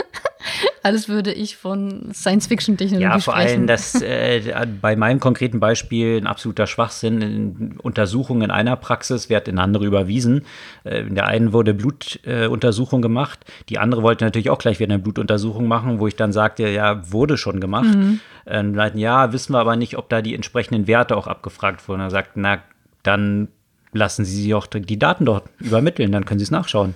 als 0.82 1.08
würde 1.08 1.32
ich 1.32 1.56
von 1.56 2.12
Science-Fiction-Technologie 2.12 3.02
Ja, 3.04 3.18
vor 3.18 3.34
sprechen. 3.34 3.50
allem, 3.50 3.66
dass 3.66 4.00
äh, 4.02 4.66
bei 4.80 4.96
meinem 4.96 5.20
konkreten 5.20 5.60
Beispiel 5.60 6.18
ein 6.20 6.26
absoluter 6.26 6.66
Schwachsinn 6.66 7.22
in 7.22 7.78
Untersuchungen 7.80 8.42
in 8.42 8.50
einer 8.50 8.76
Praxis 8.76 9.30
wird 9.30 9.48
in 9.48 9.54
eine 9.54 9.62
andere 9.62 9.86
überwiesen. 9.86 10.42
Äh, 10.84 11.00
in 11.00 11.14
der 11.14 11.26
einen 11.26 11.52
wurde 11.52 11.74
Blutuntersuchung 11.74 12.42
äh, 12.42 12.46
Untersuchung 12.46 13.02
gemacht, 13.02 13.40
die 13.68 13.78
andere 13.78 14.02
wollte 14.02 14.24
natürlich 14.24 14.50
auch 14.50 14.58
gleich 14.58 14.78
wieder 14.80 14.92
eine 14.92 15.02
Blutuntersuchung 15.02 15.66
machen, 15.66 16.00
wo 16.00 16.06
ich 16.06 16.16
dann 16.16 16.32
sagte, 16.32 16.68
ja, 16.68 17.10
wurde 17.12 17.36
schon 17.36 17.60
gemacht. 17.60 17.94
Mhm. 17.94 18.20
Ähm, 18.46 18.74
meinten, 18.74 18.98
ja, 18.98 19.32
wissen 19.32 19.52
wir 19.54 19.58
aber 19.60 19.76
nicht, 19.76 19.96
ob 19.96 20.08
da 20.08 20.22
die 20.22 20.34
entsprechenden 20.34 20.86
Werte 20.86 21.16
auch 21.16 21.26
abgefragt 21.26 21.86
wurden. 21.88 22.00
Er 22.00 22.10
sagt, 22.10 22.32
na, 22.36 22.58
dann 23.02 23.48
lassen 23.92 24.24
Sie 24.24 24.42
sich 24.42 24.54
auch 24.54 24.66
die 24.66 24.98
Daten 24.98 25.24
dort 25.24 25.44
übermitteln, 25.60 26.12
dann 26.12 26.24
können 26.24 26.40
Sie 26.40 26.44
es 26.44 26.50
nachschauen. 26.50 26.94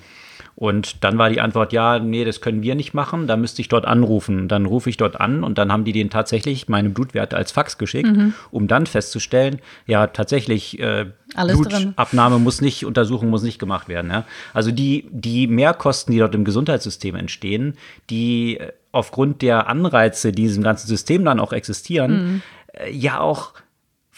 Und 0.59 1.05
dann 1.05 1.19
war 1.19 1.31
die 1.31 1.41
Antwort, 1.41 1.73
ja, 1.73 2.00
nee, 2.00 2.25
das 2.25 2.41
können 2.41 2.65
wir 2.65 2.75
nicht 2.75 2.93
machen, 2.93 3.29
da 3.29 3.37
müsste 3.37 3.62
ich 3.62 3.69
dort 3.69 3.85
anrufen. 3.85 4.49
Dann 4.49 4.67
rufe 4.67 4.91
ich 4.91 4.97
dort 4.97 5.21
an 5.21 5.45
und 5.45 5.57
dann 5.57 5.71
haben 5.71 5.85
die 5.85 5.93
denen 5.93 6.11
tatsächlich 6.11 6.69
meine 6.69 6.91
Blutwerte 6.91 7.37
als 7.37 7.53
Fax 7.53 7.79
geschickt, 7.79 8.11
mhm. 8.11 8.35
um 8.50 8.67
dann 8.67 8.87
festzustellen, 8.87 9.61
ja, 9.87 10.09
tatsächlich, 10.09 10.81
äh, 10.81 11.07
Blutabnahme 11.37 12.35
drin. 12.35 12.43
muss 12.43 12.61
nicht, 12.61 12.85
Untersuchung 12.85 13.31
muss 13.31 13.45
nicht 13.45 13.61
gemacht 13.61 13.88
werden. 13.88 14.11
Ja? 14.11 14.25
Also 14.53 14.73
die, 14.73 15.07
die 15.12 15.47
Mehrkosten, 15.47 16.11
die 16.12 16.19
dort 16.19 16.35
im 16.35 16.45
Gesundheitssystem 16.45 17.15
entstehen, 17.15 17.75
die 18.11 18.59
aufgrund 18.91 19.43
der 19.43 19.69
Anreize, 19.69 20.33
die 20.33 20.43
in 20.43 20.49
diesem 20.49 20.65
ganzen 20.65 20.88
System 20.88 21.25
dann 21.25 21.38
auch 21.38 21.53
existieren, 21.53 22.11
mhm. 22.11 22.43
äh, 22.73 22.91
ja 22.91 23.21
auch 23.21 23.53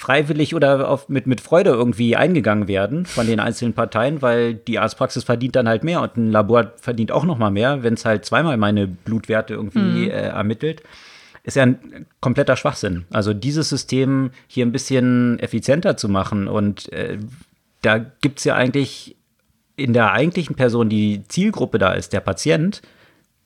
freiwillig 0.00 0.54
oder 0.54 0.88
auf, 0.88 1.10
mit, 1.10 1.26
mit 1.26 1.42
Freude 1.42 1.68
irgendwie 1.68 2.16
eingegangen 2.16 2.68
werden 2.68 3.04
von 3.04 3.26
den 3.26 3.38
einzelnen 3.38 3.74
Parteien, 3.74 4.22
weil 4.22 4.54
die 4.54 4.78
Arztpraxis 4.78 5.24
verdient 5.24 5.56
dann 5.56 5.68
halt 5.68 5.84
mehr 5.84 6.00
und 6.00 6.16
ein 6.16 6.32
Labor 6.32 6.72
verdient 6.76 7.12
auch 7.12 7.26
noch 7.26 7.36
mal 7.36 7.50
mehr, 7.50 7.82
wenn 7.82 7.92
es 7.92 8.06
halt 8.06 8.24
zweimal 8.24 8.56
meine 8.56 8.86
Blutwerte 8.86 9.52
irgendwie 9.52 10.06
mhm. 10.06 10.10
äh, 10.10 10.28
ermittelt. 10.28 10.82
Ist 11.42 11.56
ja 11.56 11.64
ein 11.64 12.06
kompletter 12.22 12.56
Schwachsinn. 12.56 13.04
Also 13.10 13.34
dieses 13.34 13.68
System 13.68 14.30
hier 14.46 14.64
ein 14.64 14.72
bisschen 14.72 15.38
effizienter 15.38 15.98
zu 15.98 16.08
machen 16.08 16.48
und 16.48 16.90
äh, 16.94 17.18
da 17.82 17.98
gibt 17.98 18.38
es 18.38 18.44
ja 18.44 18.54
eigentlich 18.54 19.16
in 19.76 19.92
der 19.92 20.12
eigentlichen 20.12 20.56
Person, 20.56 20.88
die 20.88 21.24
Zielgruppe 21.28 21.78
da 21.78 21.92
ist, 21.92 22.14
der 22.14 22.20
Patient, 22.20 22.80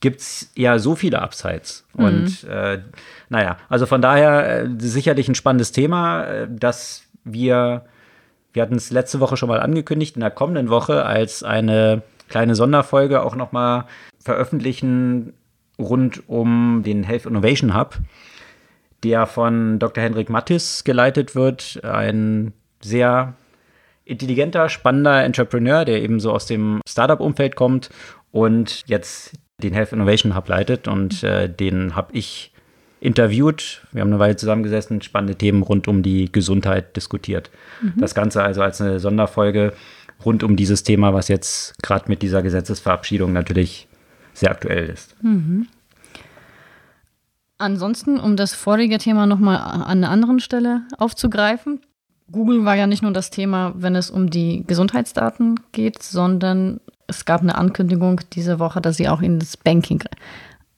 gibt 0.04 0.20
es 0.20 0.52
ja 0.54 0.78
so 0.78 0.96
viele 0.96 1.22
Upsides. 1.22 1.86
Mhm. 1.94 2.04
Und 2.04 2.44
äh, 2.44 2.82
naja, 3.30 3.56
also 3.70 3.86
von 3.86 4.02
daher 4.02 4.64
äh, 4.64 4.68
sicherlich 4.76 5.28
ein 5.28 5.34
spannendes 5.34 5.72
Thema, 5.72 6.24
äh, 6.24 6.46
dass 6.50 7.04
wir, 7.24 7.86
wir 8.52 8.62
hatten 8.62 8.74
es 8.74 8.90
letzte 8.90 9.20
Woche 9.20 9.38
schon 9.38 9.48
mal 9.48 9.60
angekündigt, 9.60 10.16
in 10.16 10.20
der 10.20 10.30
kommenden 10.30 10.68
Woche 10.68 11.06
als 11.06 11.42
eine 11.42 12.02
kleine 12.28 12.54
Sonderfolge 12.54 13.22
auch 13.22 13.34
noch 13.34 13.52
mal 13.52 13.86
veröffentlichen 14.22 15.32
rund 15.78 16.28
um 16.28 16.82
den 16.84 17.02
Health 17.02 17.24
Innovation 17.24 17.74
Hub, 17.74 17.96
der 19.04 19.24
von 19.24 19.78
Dr. 19.78 20.04
Hendrik 20.04 20.28
Mattis 20.28 20.84
geleitet 20.84 21.34
wird, 21.34 21.80
ein 21.82 22.52
sehr 22.82 23.32
intelligenter, 24.04 24.68
spannender 24.68 25.24
Entrepreneur, 25.24 25.86
der 25.86 26.02
eben 26.02 26.20
so 26.20 26.30
aus 26.30 26.44
dem 26.44 26.82
Startup-Umfeld 26.86 27.56
kommt 27.56 27.88
und 28.32 28.82
jetzt 28.86 29.32
den 29.62 29.72
Health 29.72 29.92
Innovation 29.92 30.34
Hub 30.34 30.48
leitet 30.48 30.88
und 30.88 31.22
äh, 31.22 31.48
den 31.48 31.94
habe 31.94 32.12
ich 32.12 32.52
interviewt. 33.00 33.82
Wir 33.92 34.00
haben 34.00 34.08
eine 34.08 34.18
Weile 34.18 34.36
zusammengesessen, 34.36 35.02
spannende 35.02 35.36
Themen 35.36 35.62
rund 35.62 35.88
um 35.88 36.02
die 36.02 36.32
Gesundheit 36.32 36.96
diskutiert. 36.96 37.50
Mhm. 37.82 37.94
Das 37.98 38.14
Ganze 38.14 38.42
also 38.42 38.62
als 38.62 38.80
eine 38.80 38.98
Sonderfolge 38.98 39.74
rund 40.24 40.42
um 40.42 40.56
dieses 40.56 40.82
Thema, 40.82 41.12
was 41.12 41.28
jetzt 41.28 41.80
gerade 41.82 42.06
mit 42.08 42.22
dieser 42.22 42.42
Gesetzesverabschiedung 42.42 43.32
natürlich 43.32 43.88
sehr 44.32 44.50
aktuell 44.50 44.88
ist. 44.88 45.14
Mhm. 45.22 45.68
Ansonsten, 47.58 48.18
um 48.18 48.36
das 48.36 48.54
vorige 48.54 48.98
Thema 48.98 49.26
nochmal 49.26 49.58
an 49.58 49.82
einer 49.82 50.10
anderen 50.10 50.40
Stelle 50.40 50.82
aufzugreifen, 50.98 51.80
Google 52.32 52.64
war 52.64 52.74
ja 52.74 52.86
nicht 52.86 53.02
nur 53.02 53.12
das 53.12 53.30
Thema, 53.30 53.74
wenn 53.76 53.94
es 53.94 54.10
um 54.10 54.30
die 54.30 54.64
Gesundheitsdaten 54.66 55.60
geht, 55.72 56.02
sondern 56.02 56.80
es 57.06 57.24
gab 57.24 57.42
eine 57.42 57.56
Ankündigung 57.56 58.20
diese 58.32 58.58
Woche, 58.58 58.80
dass 58.80 58.96
sie 58.96 59.08
auch 59.08 59.20
ins 59.20 59.56
Banking 59.56 60.02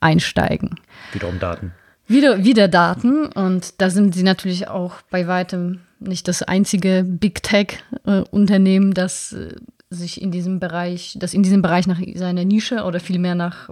einsteigen. 0.01 0.77
Wiederum 1.13 1.39
Daten. 1.39 1.73
Wieder, 2.07 2.45
wieder 2.45 2.69
Daten. 2.69 3.27
Und 3.27 3.81
da 3.81 3.91
sind 3.91 4.15
sie 4.15 4.23
natürlich 4.23 4.69
auch 4.69 5.03
bei 5.11 5.27
weitem 5.27 5.81
nicht 5.99 6.29
das 6.29 6.43
einzige 6.43 7.05
Big 7.05 7.43
Tech-Unternehmen, 7.43 8.95
das 8.95 9.33
äh, 9.33 9.55
sich 9.91 10.21
in 10.21 10.31
diesem 10.31 10.61
Bereich, 10.61 11.17
das 11.19 11.35
in 11.35 11.43
diesem 11.43 11.63
Bereich 11.63 11.87
nach 11.87 12.01
seiner 12.15 12.45
Nische 12.45 12.85
oder 12.85 13.01
vielmehr 13.01 13.35
nach, 13.35 13.71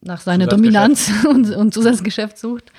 nach 0.00 0.20
seiner 0.20 0.46
Dominanz 0.46 1.10
und, 1.28 1.50
und 1.50 1.74
Zusatzgeschäft 1.74 2.38
sucht. 2.38 2.70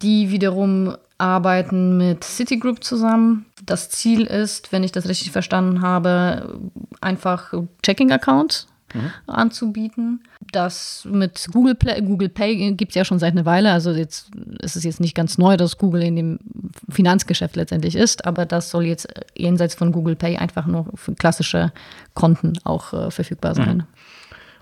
Die 0.00 0.30
wiederum 0.30 0.96
arbeiten 1.22 1.96
mit 1.96 2.24
Citigroup 2.24 2.82
zusammen. 2.82 3.46
Das 3.64 3.88
Ziel 3.90 4.22
ist, 4.22 4.72
wenn 4.72 4.82
ich 4.82 4.90
das 4.90 5.08
richtig 5.08 5.30
verstanden 5.30 5.80
habe, 5.80 6.58
einfach 7.00 7.54
Checking-Accounts 7.84 8.66
mhm. 8.92 9.12
anzubieten. 9.28 10.24
Das 10.50 11.06
mit 11.08 11.46
Google 11.52 11.76
Play, 11.76 12.02
Google 12.02 12.28
Pay 12.28 12.72
gibt 12.72 12.90
es 12.90 12.96
ja 12.96 13.04
schon 13.04 13.20
seit 13.20 13.34
einer 13.34 13.46
Weile. 13.46 13.70
Also 13.70 13.92
jetzt 13.92 14.30
ist 14.58 14.74
es 14.74 14.82
jetzt 14.82 14.98
nicht 14.98 15.14
ganz 15.14 15.38
neu, 15.38 15.56
dass 15.56 15.78
Google 15.78 16.02
in 16.02 16.16
dem 16.16 16.38
Finanzgeschäft 16.88 17.54
letztendlich 17.54 17.94
ist, 17.94 18.26
aber 18.26 18.44
das 18.44 18.70
soll 18.70 18.86
jetzt 18.86 19.06
jenseits 19.36 19.76
von 19.76 19.92
Google 19.92 20.16
Pay 20.16 20.38
einfach 20.38 20.66
nur 20.66 20.86
für 20.96 21.14
klassische 21.14 21.70
Konten 22.14 22.54
auch 22.64 22.92
äh, 22.92 23.10
verfügbar 23.12 23.54
sein. 23.54 23.76
Mhm. 23.76 23.84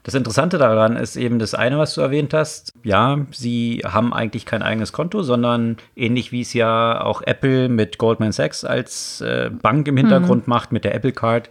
Das 0.02 0.14
Interessante 0.14 0.56
daran 0.56 0.96
ist 0.96 1.16
eben 1.16 1.38
das 1.38 1.54
eine, 1.54 1.76
was 1.76 1.94
du 1.94 2.00
erwähnt 2.00 2.32
hast. 2.32 2.72
Ja, 2.82 3.26
sie 3.32 3.82
haben 3.84 4.14
eigentlich 4.14 4.46
kein 4.46 4.62
eigenes 4.62 4.92
Konto, 4.92 5.22
sondern 5.22 5.76
ähnlich 5.94 6.32
wie 6.32 6.40
es 6.40 6.54
ja 6.54 7.02
auch 7.02 7.20
Apple 7.22 7.68
mit 7.68 7.98
Goldman 7.98 8.32
Sachs 8.32 8.64
als 8.64 9.20
äh, 9.20 9.50
Bank 9.50 9.86
im 9.88 9.98
Hintergrund 9.98 10.46
mhm. 10.46 10.50
macht, 10.50 10.72
mit 10.72 10.84
der 10.84 10.94
Apple 10.94 11.12
Card. 11.12 11.50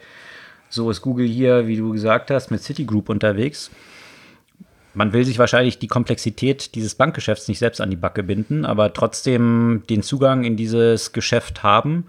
So 0.70 0.90
ist 0.90 1.02
Google 1.02 1.28
hier, 1.28 1.68
wie 1.68 1.78
du 1.78 1.92
gesagt 1.92 2.32
hast, 2.32 2.50
mit 2.50 2.64
Citigroup 2.64 3.10
unterwegs. 3.10 3.70
Man 4.96 5.14
will 5.14 5.24
sich 5.24 5.38
wahrscheinlich 5.38 5.78
die 5.78 5.88
Komplexität 5.88 6.74
dieses 6.74 6.96
Bankgeschäfts 6.96 7.48
nicht 7.48 7.60
selbst 7.60 7.80
an 7.80 7.92
die 7.92 7.96
Backe 7.96 8.24
binden, 8.24 8.66
aber 8.66 8.94
trotzdem 8.94 9.84
den 9.90 10.02
Zugang 10.02 10.44
in 10.44 10.58
dieses 10.58 11.14
Geschäft 11.14 11.62
haben, 11.62 12.06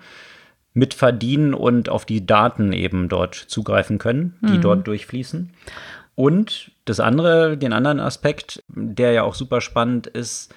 mitverdienen 0.73 1.53
und 1.53 1.89
auf 1.89 2.05
die 2.05 2.25
Daten 2.25 2.73
eben 2.73 3.09
dort 3.09 3.35
zugreifen 3.35 3.99
können, 3.99 4.37
die 4.41 4.59
mhm. 4.59 4.63
dort 4.63 4.87
durchfließen. 4.87 5.51
Und 6.21 6.73
das 6.85 7.01
andere, 7.01 7.57
den 7.57 7.73
anderen 7.73 7.99
Aspekt, 7.99 8.63
der 8.69 9.13
ja 9.13 9.23
auch 9.23 9.35
super 9.35 9.63
spannend 9.63 10.07
ist, 10.07 10.55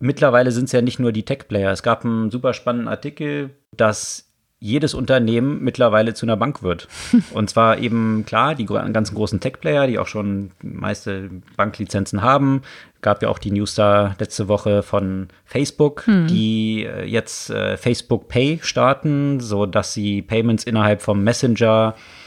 mittlerweile 0.00 0.50
sind 0.50 0.66
es 0.66 0.72
ja 0.72 0.82
nicht 0.82 0.98
nur 0.98 1.12
die 1.12 1.22
Tech-Player. 1.22 1.70
Es 1.70 1.82
gab 1.82 2.04
einen 2.04 2.30
super 2.30 2.52
spannenden 2.52 2.88
Artikel, 2.88 3.48
dass 3.74 4.28
jedes 4.58 4.92
Unternehmen 4.92 5.64
mittlerweile 5.64 6.12
zu 6.12 6.26
einer 6.26 6.36
Bank 6.36 6.62
wird. 6.62 6.88
Und 7.32 7.48
zwar 7.48 7.78
eben 7.78 8.26
klar, 8.26 8.54
die 8.54 8.66
ganzen 8.66 9.14
großen 9.14 9.40
Tech-Player, 9.40 9.86
die 9.86 9.98
auch 9.98 10.08
schon 10.08 10.50
meiste 10.62 11.30
Banklizenzen 11.56 12.20
haben. 12.20 12.60
Gab 13.00 13.22
ja 13.22 13.30
auch 13.30 13.38
die 13.38 13.50
News 13.50 13.74
da 13.74 14.14
letzte 14.18 14.46
Woche 14.48 14.82
von 14.82 15.28
Facebook, 15.46 16.06
hm. 16.06 16.26
die 16.26 16.84
äh, 16.84 17.06
jetzt 17.06 17.48
äh, 17.48 17.78
Facebook 17.78 18.28
Pay 18.28 18.60
starten, 18.60 19.40
sodass 19.40 19.94
sie 19.94 20.20
Payments 20.20 20.64
innerhalb 20.64 21.00
vom 21.00 21.24
Messenger 21.24 21.94
äh, 21.96 22.21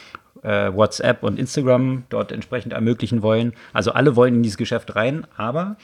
WhatsApp 0.46 1.24
und 1.24 1.40
Instagram 1.40 2.04
dort 2.10 2.32
entsprechend 2.32 2.74
ermöglichen 2.74 3.22
wollen. 3.22 3.54
Also 3.74 3.92
alle 3.92 4.16
wollen 4.16 4.36
in 4.36 4.44
dieses 4.44 4.58
Geschäft 4.58 4.96
rein, 4.96 5.26
aber 5.38 5.78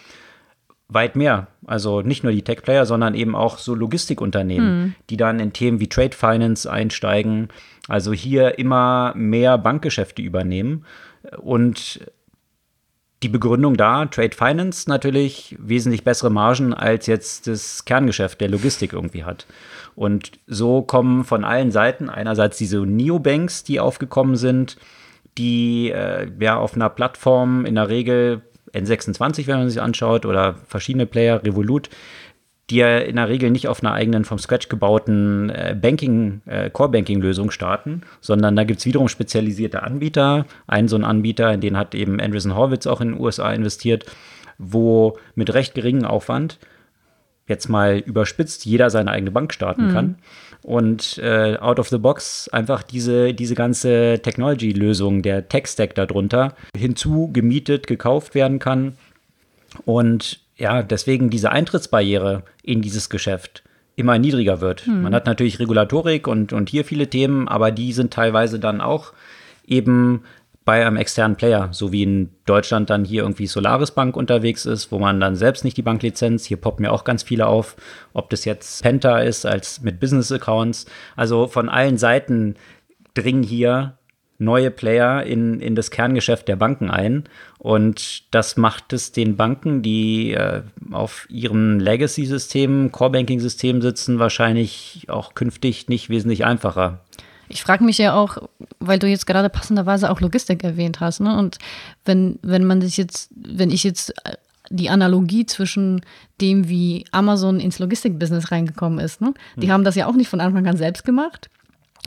weit 0.87 1.15
mehr. 1.15 1.47
Also 1.65 2.01
nicht 2.01 2.23
nur 2.23 2.33
die 2.33 2.43
Tech-Player, 2.43 2.85
sondern 2.85 3.15
eben 3.15 3.35
auch 3.35 3.57
so 3.57 3.73
Logistikunternehmen, 3.73 4.67
hm. 4.67 4.95
die 5.09 5.17
dann 5.17 5.39
in 5.39 5.53
Themen 5.53 5.79
wie 5.79 5.87
Trade 5.87 6.15
Finance 6.15 6.69
einsteigen. 6.69 7.47
Also 7.87 8.13
hier 8.13 8.59
immer 8.59 9.13
mehr 9.15 9.57
Bankgeschäfte 9.57 10.21
übernehmen. 10.21 10.85
Und 11.37 12.01
die 13.23 13.29
Begründung 13.29 13.77
da, 13.77 14.05
Trade 14.05 14.35
Finance 14.35 14.89
natürlich 14.89 15.55
wesentlich 15.59 16.03
bessere 16.03 16.31
Margen 16.31 16.73
als 16.73 17.05
jetzt 17.05 17.47
das 17.47 17.85
Kerngeschäft 17.85 18.41
der 18.41 18.49
Logistik 18.49 18.93
irgendwie 18.93 19.23
hat. 19.23 19.45
Und 19.95 20.31
so 20.47 20.81
kommen 20.81 21.23
von 21.23 21.43
allen 21.43 21.71
Seiten 21.71 22.09
einerseits 22.09 22.57
diese 22.57 22.79
Neobanks, 22.79 23.63
die 23.63 23.79
aufgekommen 23.79 24.35
sind, 24.35 24.77
die 25.37 25.91
äh, 25.91 26.31
ja 26.39 26.57
auf 26.57 26.75
einer 26.75 26.89
Plattform 26.89 27.65
in 27.65 27.75
der 27.75 27.89
Regel 27.89 28.41
N26, 28.73 29.47
wenn 29.47 29.59
man 29.59 29.69
sich 29.69 29.81
anschaut, 29.81 30.25
oder 30.25 30.55
verschiedene 30.67 31.05
Player, 31.05 31.43
Revolut, 31.43 31.89
die 32.69 32.77
ja 32.77 32.99
in 32.99 33.17
der 33.17 33.27
Regel 33.27 33.51
nicht 33.51 33.67
auf 33.67 33.83
einer 33.83 33.93
eigenen 33.93 34.23
vom 34.23 34.39
Scratch 34.39 34.69
gebauten 34.69 35.49
äh, 35.49 35.75
Banking, 35.79 36.41
äh, 36.45 36.69
Core-Banking-Lösung 36.69 37.51
starten, 37.51 38.01
sondern 38.21 38.55
da 38.55 38.63
gibt 38.63 38.79
es 38.79 38.85
wiederum 38.85 39.09
spezialisierte 39.09 39.83
Anbieter. 39.83 40.45
Ein 40.67 40.87
so 40.87 40.95
ein 40.95 41.03
Anbieter, 41.03 41.53
in 41.53 41.61
den 41.61 41.77
hat 41.77 41.95
eben 41.95 42.19
Andreessen 42.21 42.55
Horwitz 42.55 42.87
auch 42.87 43.01
in 43.01 43.13
den 43.13 43.19
USA 43.19 43.51
investiert, 43.51 44.05
wo 44.57 45.17
mit 45.35 45.53
recht 45.53 45.75
geringem 45.75 46.05
Aufwand 46.05 46.59
jetzt 47.47 47.67
mal 47.67 47.97
überspitzt 47.97 48.65
jeder 48.65 48.89
seine 48.89 49.11
eigene 49.11 49.31
Bank 49.31 49.53
starten 49.53 49.87
mhm. 49.87 49.93
kann 49.93 50.15
und 50.63 51.17
äh, 51.17 51.57
out 51.57 51.79
of 51.79 51.89
the 51.89 51.97
box 51.97 52.47
einfach 52.49 52.83
diese, 52.83 53.33
diese 53.33 53.55
ganze 53.55 54.19
Technology-Lösung, 54.21 55.21
der 55.21 55.49
Tech-Stack 55.49 55.95
darunter 55.95 56.55
hinzu 56.77 57.29
gemietet, 57.33 57.87
gekauft 57.87 58.35
werden 58.35 58.59
kann 58.59 58.93
und 59.85 60.40
ja, 60.57 60.83
deswegen 60.83 61.29
diese 61.29 61.51
Eintrittsbarriere 61.51 62.43
in 62.63 62.81
dieses 62.81 63.09
Geschäft 63.09 63.63
immer 63.95 64.17
niedriger 64.17 64.61
wird. 64.61 64.87
Mhm. 64.87 65.03
Man 65.03 65.15
hat 65.15 65.25
natürlich 65.25 65.59
Regulatorik 65.59 66.27
und, 66.27 66.53
und 66.53 66.69
hier 66.69 66.85
viele 66.85 67.09
Themen, 67.09 67.47
aber 67.47 67.71
die 67.71 67.93
sind 67.93 68.13
teilweise 68.13 68.59
dann 68.59 68.81
auch 68.81 69.13
eben 69.65 70.23
bei 70.63 70.85
einem 70.85 70.95
externen 70.95 71.37
Player, 71.37 71.69
so 71.71 71.91
wie 71.91 72.03
in 72.03 72.29
Deutschland 72.45 72.89
dann 72.91 73.03
hier 73.03 73.23
irgendwie 73.23 73.47
Solaris 73.47 73.91
Bank 73.91 74.15
unterwegs 74.15 74.65
ist, 74.65 74.91
wo 74.91 74.99
man 74.99 75.19
dann 75.19 75.35
selbst 75.35 75.63
nicht 75.63 75.75
die 75.75 75.81
Banklizenz, 75.81 76.45
hier 76.45 76.57
poppen 76.57 76.83
mir 76.83 76.91
auch 76.91 77.03
ganz 77.03 77.23
viele 77.23 77.47
auf, 77.47 77.75
ob 78.13 78.29
das 78.29 78.45
jetzt 78.45 78.83
Penta 78.83 79.19
ist 79.19 79.45
als 79.45 79.81
mit 79.81 79.99
Business 79.99 80.31
Accounts. 80.31 80.85
Also 81.15 81.47
von 81.47 81.67
allen 81.67 81.97
Seiten 81.97 82.55
dringen 83.15 83.43
hier 83.43 83.97
neue 84.41 84.71
Player 84.71 85.23
in, 85.23 85.61
in 85.61 85.75
das 85.75 85.91
Kerngeschäft 85.91 86.47
der 86.47 86.55
Banken 86.55 86.89
ein. 86.89 87.23
Und 87.57 88.33
das 88.33 88.57
macht 88.57 88.91
es 88.91 89.11
den 89.11 89.37
Banken, 89.37 89.81
die 89.81 90.33
äh, 90.33 90.63
auf 90.91 91.27
ihrem 91.29 91.79
Legacy-System, 91.79 92.91
Core-Banking-System 92.91 93.81
sitzen, 93.81 94.19
wahrscheinlich 94.19 95.05
auch 95.07 95.35
künftig 95.35 95.87
nicht 95.87 96.09
wesentlich 96.09 96.43
einfacher. 96.43 96.99
Ich 97.49 97.61
frage 97.61 97.83
mich 97.83 97.97
ja 97.97 98.13
auch, 98.13 98.37
weil 98.79 98.97
du 98.97 99.07
jetzt 99.07 99.27
gerade 99.27 99.49
passenderweise 99.49 100.09
auch 100.09 100.21
Logistik 100.21 100.63
erwähnt 100.63 100.99
hast, 101.01 101.19
ne? 101.19 101.37
Und 101.37 101.57
wenn, 102.05 102.39
wenn 102.41 102.65
man 102.65 102.81
sich 102.81 102.97
jetzt, 102.97 103.29
wenn 103.35 103.71
ich 103.71 103.83
jetzt 103.83 104.11
äh, 104.25 104.35
die 104.69 104.89
Analogie 104.89 105.45
zwischen 105.45 106.01
dem, 106.39 106.69
wie 106.69 107.05
Amazon 107.11 107.59
ins 107.59 107.77
Logistikbusiness 107.77 108.51
reingekommen 108.51 108.99
ist, 108.99 109.21
ne? 109.21 109.33
Die 109.57 109.67
hm. 109.67 109.73
haben 109.73 109.83
das 109.83 109.95
ja 109.95 110.07
auch 110.07 110.15
nicht 110.15 110.29
von 110.29 110.39
Anfang 110.39 110.65
an 110.65 110.77
selbst 110.77 111.03
gemacht, 111.03 111.49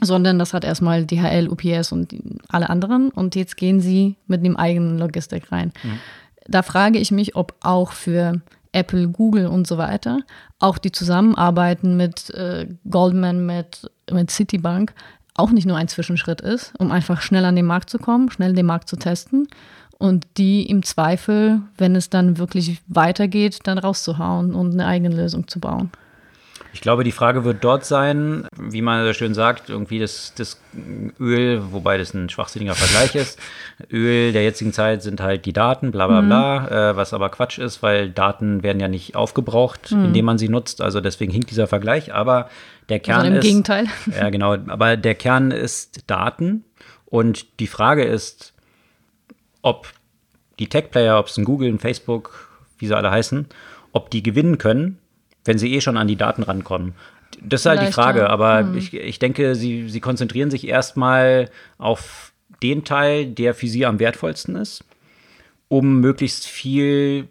sondern 0.01 0.39
das 0.39 0.53
hat 0.53 0.63
erstmal 0.63 1.05
DHL, 1.05 1.47
UPS 1.49 1.91
und 1.91 2.13
alle 2.49 2.69
anderen 2.69 3.09
und 3.09 3.35
jetzt 3.35 3.57
gehen 3.57 3.79
sie 3.79 4.15
mit 4.27 4.45
dem 4.45 4.57
eigenen 4.57 4.97
Logistik 4.97 5.51
rein. 5.51 5.71
Mhm. 5.83 5.99
Da 6.47 6.61
frage 6.61 6.99
ich 6.99 7.11
mich, 7.11 7.35
ob 7.35 7.55
auch 7.61 7.91
für 7.91 8.41
Apple, 8.71 9.07
Google 9.07 9.47
und 9.47 9.67
so 9.67 9.77
weiter, 9.77 10.19
auch 10.59 10.77
die 10.77 10.91
Zusammenarbeiten 10.91 11.95
mit 11.97 12.29
äh, 12.31 12.67
Goldman, 12.89 13.45
mit, 13.45 13.89
mit 14.11 14.29
Citibank 14.29 14.93
auch 15.33 15.51
nicht 15.51 15.65
nur 15.65 15.77
ein 15.77 15.87
Zwischenschritt 15.87 16.41
ist, 16.41 16.73
um 16.77 16.91
einfach 16.91 17.21
schnell 17.21 17.45
an 17.45 17.55
den 17.55 17.65
Markt 17.65 17.89
zu 17.89 17.97
kommen, 17.97 18.31
schnell 18.31 18.53
den 18.53 18.65
Markt 18.65 18.89
zu 18.89 18.95
testen 18.95 19.47
und 19.97 20.25
die 20.37 20.69
im 20.69 20.83
Zweifel, 20.83 21.61
wenn 21.77 21.95
es 21.95 22.09
dann 22.09 22.37
wirklich 22.37 22.81
weitergeht, 22.87 23.59
dann 23.63 23.77
rauszuhauen 23.77 24.53
und 24.53 24.73
eine 24.73 24.85
eigene 24.85 25.15
Lösung 25.15 25.47
zu 25.47 25.59
bauen. 25.59 25.91
Ich 26.75 26.81
glaube, 26.81 27.05
die 27.05 27.13
Frage 27.13 27.45
wird 27.45 27.63
dort 27.63 27.85
sein, 27.85 28.49
wie 28.59 28.81
man 28.81 29.05
so 29.05 29.13
schön 29.13 29.33
sagt, 29.33 29.69
irgendwie 29.69 29.97
das, 29.97 30.33
das 30.35 30.59
Öl, 31.21 31.61
wobei 31.71 31.97
das 31.97 32.13
ein 32.13 32.27
schwachsinniger 32.27 32.75
Vergleich 32.75 33.15
ist. 33.15 33.39
Öl 33.89 34.33
der 34.33 34.43
jetzigen 34.43 34.73
Zeit 34.73 35.01
sind 35.01 35.21
halt 35.21 35.45
die 35.45 35.53
Daten, 35.53 35.91
bla 35.91 36.07
bla 36.07 36.19
bla, 36.19 36.59
mhm. 36.59 36.67
äh, 36.67 36.95
was 36.97 37.13
aber 37.13 37.29
Quatsch 37.29 37.59
ist, 37.59 37.81
weil 37.81 38.09
Daten 38.09 38.61
werden 38.61 38.81
ja 38.81 38.89
nicht 38.89 39.15
aufgebraucht, 39.15 39.93
mhm. 39.93 40.07
indem 40.07 40.25
man 40.25 40.37
sie 40.37 40.49
nutzt. 40.49 40.81
Also 40.81 40.99
deswegen 40.99 41.31
hinkt 41.31 41.49
dieser 41.49 41.67
Vergleich. 41.67 42.13
Aber 42.13 42.49
der 42.89 42.99
Kern 42.99 43.21
also 43.21 43.27
im 43.27 43.33
ist. 43.35 43.45
Im 43.45 43.49
Gegenteil. 43.49 43.85
Ja, 44.13 44.29
genau. 44.29 44.57
Aber 44.67 44.97
der 44.97 45.15
Kern 45.15 45.51
ist 45.51 46.03
Daten. 46.07 46.65
Und 47.05 47.61
die 47.61 47.67
Frage 47.67 48.03
ist, 48.03 48.53
ob 49.61 49.87
die 50.59 50.67
Tech-Player, 50.67 51.17
ob 51.19 51.27
es 51.27 51.37
ein 51.37 51.45
Google, 51.45 51.69
ein 51.69 51.79
Facebook, 51.79 52.49
wie 52.79 52.87
sie 52.87 52.97
alle 52.97 53.11
heißen, 53.11 53.45
ob 53.93 54.09
die 54.09 54.23
gewinnen 54.23 54.57
können 54.57 54.99
wenn 55.45 55.57
sie 55.57 55.73
eh 55.73 55.81
schon 55.81 55.97
an 55.97 56.07
die 56.07 56.17
Daten 56.17 56.43
rankommen. 56.43 56.93
Das 57.41 57.61
ist 57.61 57.65
halt 57.65 57.81
die 57.81 57.91
Frage, 57.91 58.19
ja. 58.19 58.27
aber 58.27 58.59
hm. 58.59 58.77
ich, 58.77 58.93
ich 58.93 59.19
denke, 59.19 59.55
sie, 59.55 59.89
sie 59.89 59.99
konzentrieren 59.99 60.51
sich 60.51 60.67
erstmal 60.67 61.49
auf 61.77 62.33
den 62.61 62.83
Teil, 62.83 63.25
der 63.27 63.53
für 63.53 63.67
sie 63.67 63.85
am 63.85 63.99
wertvollsten 63.99 64.55
ist, 64.55 64.83
um 65.67 65.99
möglichst 65.99 66.45
viel 66.45 67.27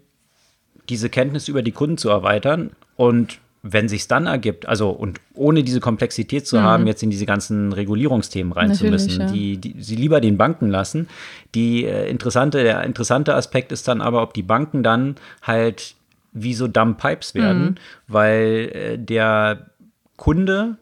diese 0.89 1.09
Kenntnis 1.09 1.47
über 1.47 1.61
die 1.61 1.71
Kunden 1.71 1.97
zu 1.97 2.09
erweitern. 2.09 2.71
Und 2.95 3.39
wenn 3.63 3.89
sich 3.89 4.07
dann 4.07 4.27
ergibt, 4.27 4.67
also 4.67 4.91
und 4.91 5.19
ohne 5.33 5.63
diese 5.63 5.79
Komplexität 5.79 6.45
zu 6.45 6.57
mhm. 6.57 6.61
haben, 6.61 6.87
jetzt 6.87 7.01
in 7.01 7.09
diese 7.09 7.25
ganzen 7.25 7.73
Regulierungsthemen 7.73 8.53
reinzumüssen, 8.53 9.21
ja. 9.21 9.31
die, 9.31 9.57
die 9.57 9.81
sie 9.81 9.95
lieber 9.95 10.21
den 10.21 10.37
Banken 10.37 10.69
lassen. 10.69 11.07
Die 11.55 11.85
äh, 11.85 12.07
interessante, 12.07 12.61
der 12.61 12.83
interessante 12.83 13.33
Aspekt 13.33 13.71
ist 13.71 13.87
dann 13.87 14.01
aber, 14.01 14.21
ob 14.21 14.35
die 14.35 14.43
Banken 14.43 14.83
dann 14.83 15.15
halt 15.41 15.95
wie 16.35 16.53
so 16.53 16.67
Dumb 16.67 16.99
Pipes 16.99 17.33
werden, 17.33 17.63
mhm. 17.63 17.75
weil 18.07 18.71
äh, 18.73 18.97
der 18.99 19.71
Kunde, 20.17 20.77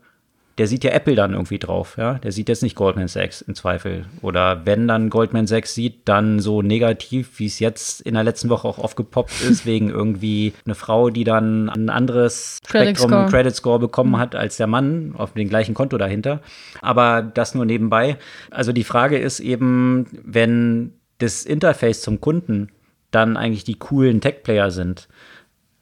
der 0.57 0.67
sieht 0.67 0.83
ja 0.83 0.91
Apple 0.91 1.15
dann 1.15 1.33
irgendwie 1.33 1.59
drauf, 1.59 1.95
ja. 1.97 2.15
Der 2.15 2.31
sieht 2.31 2.49
jetzt 2.49 2.63
nicht 2.63 2.75
Goldman 2.75 3.07
Sachs 3.07 3.41
im 3.41 3.55
Zweifel. 3.55 4.05
Oder 4.21 4.65
wenn 4.65 4.87
dann 4.87 5.09
Goldman 5.09 5.47
Sachs 5.47 5.73
sieht, 5.73 6.07
dann 6.07 6.39
so 6.39 6.61
negativ, 6.61 7.39
wie 7.39 7.45
es 7.45 7.59
jetzt 7.59 8.01
in 8.01 8.15
der 8.15 8.23
letzten 8.23 8.49
Woche 8.49 8.67
auch 8.67 8.79
aufgepoppt 8.79 9.41
ist, 9.41 9.65
wegen 9.65 9.89
irgendwie 9.89 10.53
eine 10.65 10.75
Frau, 10.75 11.09
die 11.09 11.23
dann 11.23 11.69
ein 11.69 11.89
anderes 11.89 12.59
Credit 12.65 12.97
Spektrum 12.97 13.09
Score. 13.09 13.29
Credit 13.29 13.55
Score 13.55 13.79
bekommen 13.79 14.11
mhm. 14.11 14.19
hat 14.19 14.35
als 14.35 14.57
der 14.57 14.67
Mann 14.67 15.13
auf 15.15 15.33
dem 15.33 15.49
gleichen 15.49 15.75
Konto 15.75 15.97
dahinter. 15.97 16.41
Aber 16.81 17.21
das 17.21 17.55
nur 17.55 17.65
nebenbei. 17.65 18.17
Also 18.49 18.71
die 18.71 18.83
Frage 18.83 19.17
ist 19.19 19.39
eben, 19.39 20.07
wenn 20.23 20.93
das 21.19 21.45
Interface 21.45 22.01
zum 22.01 22.21
Kunden 22.21 22.69
dann 23.13 23.37
eigentlich 23.37 23.63
die 23.63 23.77
coolen 23.77 24.21
Tech-Player 24.21 24.71
sind, 24.71 25.07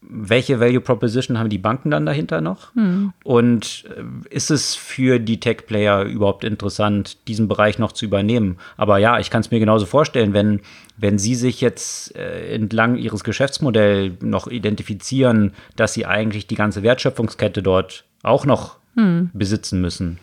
welche 0.02 0.60
Value 0.60 0.82
Proposition 0.82 1.38
haben 1.38 1.50
die 1.50 1.58
Banken 1.58 1.92
dann 1.92 2.06
dahinter 2.06 2.42
noch? 2.42 2.74
Hm. 2.76 3.14
Und 3.24 3.86
äh, 3.96 4.36
ist 4.36 4.50
es 4.50 4.76
für 4.76 5.20
die 5.20 5.40
Tech-Player 5.40 6.04
überhaupt 6.04 6.44
interessant, 6.44 7.28
diesen 7.28 7.48
Bereich 7.48 7.78
noch 7.78 7.92
zu 7.92 8.06
übernehmen? 8.06 8.58
Aber 8.78 8.98
ja, 8.98 9.20
ich 9.20 9.30
kann 9.30 9.42
es 9.42 9.52
mir 9.52 9.60
genauso 9.60 9.86
vorstellen, 9.86 10.34
wenn, 10.34 10.62
wenn 10.98 11.20
sie 11.20 11.36
sich 11.36 11.62
jetzt 11.62 12.16
äh, 12.16 12.54
entlang 12.54 12.98
ihres 12.98 13.24
Geschäftsmodells 13.24 14.22
noch 14.22 14.48
identifizieren, 14.48 15.54
dass 15.76 15.94
sie 15.94 16.06
eigentlich 16.06 16.48
die 16.48 16.56
ganze 16.56 16.82
Wertschöpfungskette 16.84 17.62
dort 17.62 18.04
auch 18.24 18.46
noch 18.46 18.78
hm. 18.96 19.30
besitzen 19.34 19.82
müssen, 19.82 20.18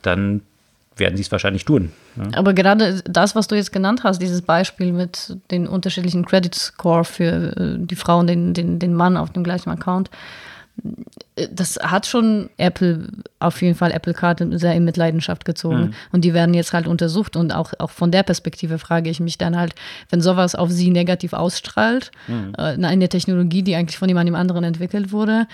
dann 0.00 0.40
werden 0.96 1.16
sie 1.16 1.22
es 1.22 1.32
wahrscheinlich 1.32 1.64
tun. 1.64 1.92
Ja. 2.16 2.38
Aber 2.38 2.52
gerade 2.54 3.02
das, 3.04 3.34
was 3.34 3.48
du 3.48 3.54
jetzt 3.54 3.72
genannt 3.72 4.02
hast, 4.04 4.20
dieses 4.20 4.42
Beispiel 4.42 4.92
mit 4.92 5.36
den 5.50 5.66
unterschiedlichen 5.66 6.24
Credit 6.24 6.54
Score 6.54 7.04
für 7.04 7.56
äh, 7.56 7.76
die 7.78 7.96
Frau 7.96 8.18
und 8.18 8.26
den, 8.26 8.54
den, 8.54 8.78
den 8.78 8.94
Mann 8.94 9.16
auf 9.16 9.30
dem 9.30 9.44
gleichen 9.44 9.70
Account, 9.70 10.10
äh, 11.36 11.48
das 11.50 11.78
hat 11.82 12.06
schon 12.06 12.50
Apple, 12.58 13.08
auf 13.38 13.62
jeden 13.62 13.74
Fall 13.74 13.92
Apple 13.92 14.14
Card 14.14 14.42
sehr 14.52 14.74
in 14.74 14.84
Mitleidenschaft 14.84 15.44
gezogen. 15.44 15.80
Mhm. 15.80 15.94
Und 16.12 16.24
die 16.24 16.34
werden 16.34 16.54
jetzt 16.54 16.72
halt 16.72 16.86
untersucht. 16.86 17.36
Und 17.36 17.54
auch, 17.54 17.72
auch 17.78 17.90
von 17.90 18.10
der 18.10 18.22
Perspektive 18.22 18.78
frage 18.78 19.10
ich 19.10 19.20
mich 19.20 19.38
dann 19.38 19.56
halt, 19.56 19.74
wenn 20.10 20.20
sowas 20.20 20.54
auf 20.54 20.70
sie 20.70 20.90
negativ 20.90 21.32
ausstrahlt, 21.32 22.10
mhm. 22.28 22.54
äh, 22.58 22.86
eine 22.86 23.08
Technologie, 23.08 23.62
die 23.62 23.74
eigentlich 23.74 23.98
von 23.98 24.08
jemandem 24.08 24.34
anderen 24.34 24.64
entwickelt 24.64 25.12
wurde, 25.12 25.46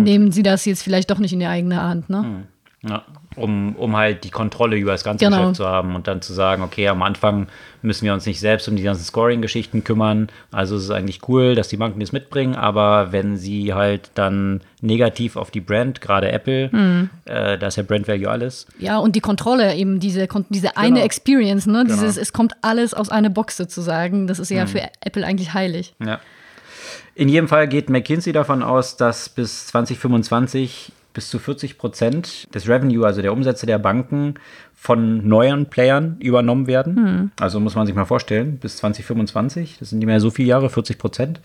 nehmen 0.00 0.32
sie 0.32 0.42
das 0.42 0.64
jetzt 0.64 0.82
vielleicht 0.82 1.10
doch 1.10 1.18
nicht 1.18 1.32
in 1.32 1.40
die 1.40 1.46
eigene 1.46 1.82
Hand. 1.82 2.08
Ne? 2.08 2.22
Mhm. 2.22 2.42
Ja, 2.86 3.04
um, 3.34 3.74
um 3.74 3.96
halt 3.96 4.22
die 4.22 4.30
Kontrolle 4.30 4.76
über 4.76 4.92
das 4.92 5.02
ganze 5.02 5.24
genau. 5.24 5.38
Geschäft 5.38 5.56
zu 5.56 5.66
haben 5.66 5.96
und 5.96 6.06
dann 6.06 6.22
zu 6.22 6.32
sagen, 6.32 6.62
okay, 6.62 6.86
am 6.86 7.02
Anfang 7.02 7.48
müssen 7.82 8.04
wir 8.04 8.14
uns 8.14 8.24
nicht 8.24 8.38
selbst 8.38 8.68
um 8.68 8.76
die 8.76 8.84
ganzen 8.84 9.02
Scoring-Geschichten 9.02 9.82
kümmern. 9.82 10.28
Also 10.52 10.76
es 10.76 10.84
ist 10.84 10.90
eigentlich 10.92 11.28
cool, 11.28 11.56
dass 11.56 11.66
die 11.66 11.76
Banken 11.76 11.98
das 11.98 12.12
mitbringen, 12.12 12.54
aber 12.54 13.10
wenn 13.10 13.36
sie 13.36 13.74
halt 13.74 14.12
dann 14.14 14.60
negativ 14.80 15.34
auf 15.34 15.50
die 15.50 15.60
Brand, 15.60 16.00
gerade 16.00 16.30
Apple, 16.30 16.70
mhm. 16.70 17.10
äh, 17.24 17.58
da 17.58 17.66
ist 17.66 17.76
ja 17.76 17.82
Brand 17.82 18.06
Value 18.06 18.30
alles. 18.30 18.66
Ja, 18.78 18.98
und 18.98 19.16
die 19.16 19.20
Kontrolle, 19.20 19.74
eben 19.74 19.98
diese, 19.98 20.28
diese 20.48 20.76
eine 20.76 20.94
genau. 20.94 21.04
Experience, 21.04 21.66
ne? 21.66 21.82
Genau. 21.84 21.94
Dieses, 21.94 22.16
es 22.16 22.32
kommt 22.32 22.52
alles 22.62 22.94
aus 22.94 23.08
einer 23.08 23.30
Box 23.30 23.56
sozusagen. 23.56 24.28
Das 24.28 24.38
ist 24.38 24.50
ja 24.50 24.66
mhm. 24.66 24.68
für 24.68 24.82
Apple 25.00 25.26
eigentlich 25.26 25.52
heilig. 25.52 25.94
Ja. 26.04 26.20
In 27.16 27.28
jedem 27.28 27.48
Fall 27.48 27.66
geht 27.66 27.90
McKinsey 27.90 28.32
davon 28.32 28.62
aus, 28.62 28.96
dass 28.96 29.28
bis 29.28 29.66
2025 29.66 30.92
bis 31.18 31.30
zu 31.30 31.40
40 31.40 31.78
Prozent 31.78 32.54
des 32.54 32.68
Revenue, 32.68 33.04
also 33.04 33.22
der 33.22 33.32
Umsätze 33.32 33.66
der 33.66 33.80
Banken, 33.80 34.34
von 34.72 35.26
neuen 35.26 35.66
Playern 35.66 36.16
übernommen 36.20 36.68
werden. 36.68 36.96
Hm. 36.96 37.30
Also 37.40 37.58
muss 37.58 37.74
man 37.74 37.86
sich 37.86 37.96
mal 37.96 38.04
vorstellen, 38.04 38.58
bis 38.58 38.76
2025, 38.76 39.78
das 39.80 39.90
sind 39.90 39.98
nicht 39.98 40.06
mehr 40.06 40.20
so 40.20 40.30
viele 40.30 40.50
Jahre, 40.50 40.70
40 40.70 40.96
Prozent. 40.96 41.40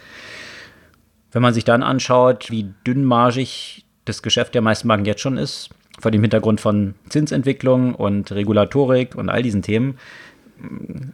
Wenn 1.31 1.41
man 1.41 1.55
sich 1.55 1.63
dann 1.63 1.81
anschaut, 1.81 2.51
wie 2.51 2.71
dünnmargig 2.85 3.83
das 4.05 4.21
Geschäft 4.21 4.53
der 4.53 4.61
meisten 4.61 4.87
Banken 4.87 5.07
jetzt 5.07 5.21
schon 5.21 5.39
ist, 5.39 5.71
vor 5.99 6.11
dem 6.11 6.21
Hintergrund 6.21 6.61
von 6.61 6.93
Zinsentwicklung 7.09 7.95
und 7.95 8.31
Regulatorik 8.31 9.15
und 9.15 9.29
all 9.29 9.41
diesen 9.41 9.63
Themen, 9.63 9.97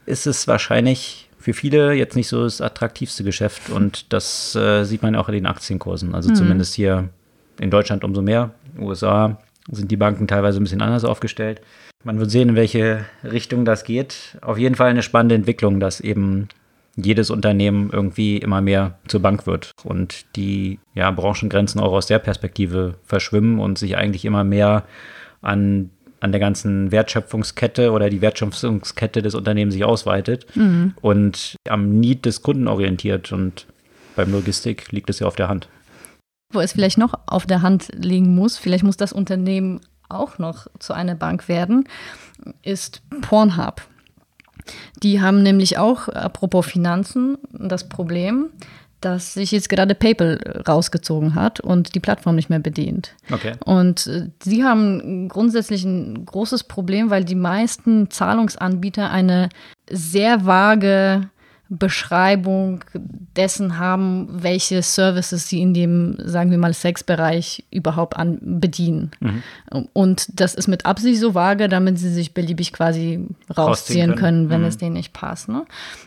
ist 0.05 0.27
es 0.27 0.49
wahrscheinlich 0.49 1.29
für 1.37 1.53
viele 1.53 1.93
jetzt 1.93 2.17
nicht 2.17 2.27
so 2.27 2.43
das 2.43 2.59
attraktivste 2.59 3.23
Geschäft 3.23 3.69
und 3.69 4.11
das 4.11 4.53
äh, 4.55 4.83
sieht 4.83 5.01
man 5.01 5.15
auch 5.15 5.29
in 5.29 5.35
den 5.35 5.45
Aktienkursen. 5.45 6.13
Also 6.13 6.27
hm. 6.27 6.35
zumindest 6.35 6.73
hier 6.73 7.07
in 7.59 7.69
Deutschland 7.69 8.03
umso 8.03 8.21
mehr. 8.21 8.51
In 8.73 8.81
den 8.81 8.87
USA 8.87 9.37
sind 9.71 9.91
die 9.91 9.97
Banken 9.97 10.27
teilweise 10.27 10.59
ein 10.59 10.63
bisschen 10.63 10.81
anders 10.81 11.05
aufgestellt. 11.05 11.61
Man 12.03 12.19
wird 12.19 12.31
sehen, 12.31 12.49
in 12.49 12.55
welche 12.55 13.05
Richtung 13.23 13.65
das 13.65 13.83
geht. 13.83 14.37
Auf 14.41 14.57
jeden 14.57 14.75
Fall 14.75 14.89
eine 14.89 15.03
spannende 15.03 15.35
Entwicklung, 15.35 15.79
dass 15.79 15.99
eben 15.99 16.47
jedes 16.95 17.29
Unternehmen 17.29 17.89
irgendwie 17.91 18.37
immer 18.37 18.61
mehr 18.61 18.97
zur 19.07 19.21
Bank 19.21 19.47
wird 19.47 19.71
und 19.83 20.25
die 20.35 20.79
ja, 20.95 21.11
Branchengrenzen 21.11 21.79
auch 21.79 21.93
aus 21.93 22.07
der 22.07 22.19
Perspektive 22.19 22.95
verschwimmen 23.03 23.59
und 23.59 23.77
sich 23.77 23.95
eigentlich 23.95 24.25
immer 24.25 24.43
mehr 24.43 24.85
an, 25.41 25.91
an 26.19 26.31
der 26.31 26.39
ganzen 26.39 26.91
Wertschöpfungskette 26.91 27.91
oder 27.91 28.09
die 28.09 28.21
Wertschöpfungskette 28.21 29.21
des 29.21 29.35
Unternehmens 29.35 29.73
sich 29.73 29.83
ausweitet 29.83 30.45
mhm. 30.55 30.93
und 31.01 31.55
am 31.69 31.99
Need 31.99 32.25
des 32.25 32.41
Kunden 32.41 32.67
orientiert. 32.67 33.31
Und 33.31 33.67
beim 34.15 34.31
Logistik 34.31 34.91
liegt 34.91 35.09
es 35.09 35.19
ja 35.19 35.27
auf 35.27 35.35
der 35.35 35.47
Hand. 35.47 35.69
Wo 36.51 36.59
es 36.59 36.71
vielleicht 36.71 36.97
noch 36.97 37.13
auf 37.27 37.45
der 37.45 37.61
Hand 37.61 37.89
liegen 37.93 38.33
muss, 38.33 38.57
vielleicht 38.57 38.83
muss 38.83 38.97
das 38.97 39.13
Unternehmen 39.13 39.81
auch 40.09 40.39
noch 40.39 40.67
zu 40.79 40.93
einer 40.93 41.15
Bank 41.15 41.47
werden, 41.47 41.87
ist 42.63 43.01
Pornhub. 43.21 43.81
Die 45.03 45.21
haben 45.21 45.43
nämlich 45.43 45.77
auch, 45.77 46.07
apropos 46.09 46.65
Finanzen, 46.65 47.37
das 47.51 47.87
Problem, 47.87 48.49
dass 49.01 49.33
sich 49.33 49.51
jetzt 49.51 49.69
gerade 49.69 49.95
PayPal 49.95 50.63
rausgezogen 50.67 51.35
hat 51.35 51.59
und 51.59 51.95
die 51.95 51.99
Plattform 51.99 52.35
nicht 52.35 52.49
mehr 52.49 52.59
bedient. 52.59 53.15
Okay. 53.31 53.53
Und 53.63 54.07
äh, 54.07 54.29
sie 54.43 54.63
haben 54.63 55.29
grundsätzlich 55.29 55.85
ein 55.85 56.25
großes 56.25 56.65
Problem, 56.65 57.09
weil 57.09 57.23
die 57.23 57.35
meisten 57.35 58.09
Zahlungsanbieter 58.09 59.09
eine 59.09 59.49
sehr 59.89 60.45
vage 60.45 61.29
Beschreibung 61.69 62.83
dessen 63.35 63.77
haben, 63.77 64.27
welche 64.31 64.81
Services 64.81 65.47
sie 65.47 65.61
in 65.61 65.75
dem, 65.75 66.17
sagen 66.17 66.49
wir 66.49 66.57
mal, 66.57 66.73
Sexbereich 66.73 67.63
überhaupt 67.69 68.17
an, 68.17 68.39
bedienen. 68.41 69.11
Mhm. 69.19 69.43
Und 69.93 70.27
das 70.39 70.55
ist 70.55 70.67
mit 70.67 70.87
Absicht 70.87 71.19
so 71.19 71.35
vage, 71.35 71.69
damit 71.69 71.99
sie 71.99 72.09
sich 72.11 72.33
beliebig 72.33 72.73
quasi 72.73 73.27
rausziehen, 73.55 74.15
können. 74.15 74.19
können, 74.19 74.49
wenn 74.49 74.61
Mhm. 74.61 74.67
es 74.67 74.77
denen 74.77 74.93
nicht 74.93 75.13
passt. 75.13 75.47
Ne? 75.47 75.65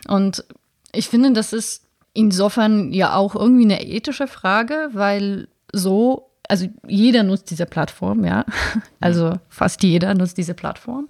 Und 0.09 0.43
ich 0.91 1.07
finde, 1.07 1.31
das 1.31 1.53
ist 1.53 1.83
insofern 2.13 2.91
ja 2.91 3.15
auch 3.15 3.33
irgendwie 3.35 3.63
eine 3.63 3.85
ethische 3.85 4.27
Frage, 4.27 4.89
weil 4.91 5.47
so, 5.71 6.29
also 6.49 6.67
jeder 6.85 7.23
nutzt 7.23 7.49
diese 7.51 7.65
Plattform, 7.65 8.25
ja. 8.25 8.45
Also 8.99 9.33
fast 9.47 9.81
jeder 9.81 10.13
nutzt 10.13 10.37
diese 10.37 10.53
Plattform. 10.53 11.07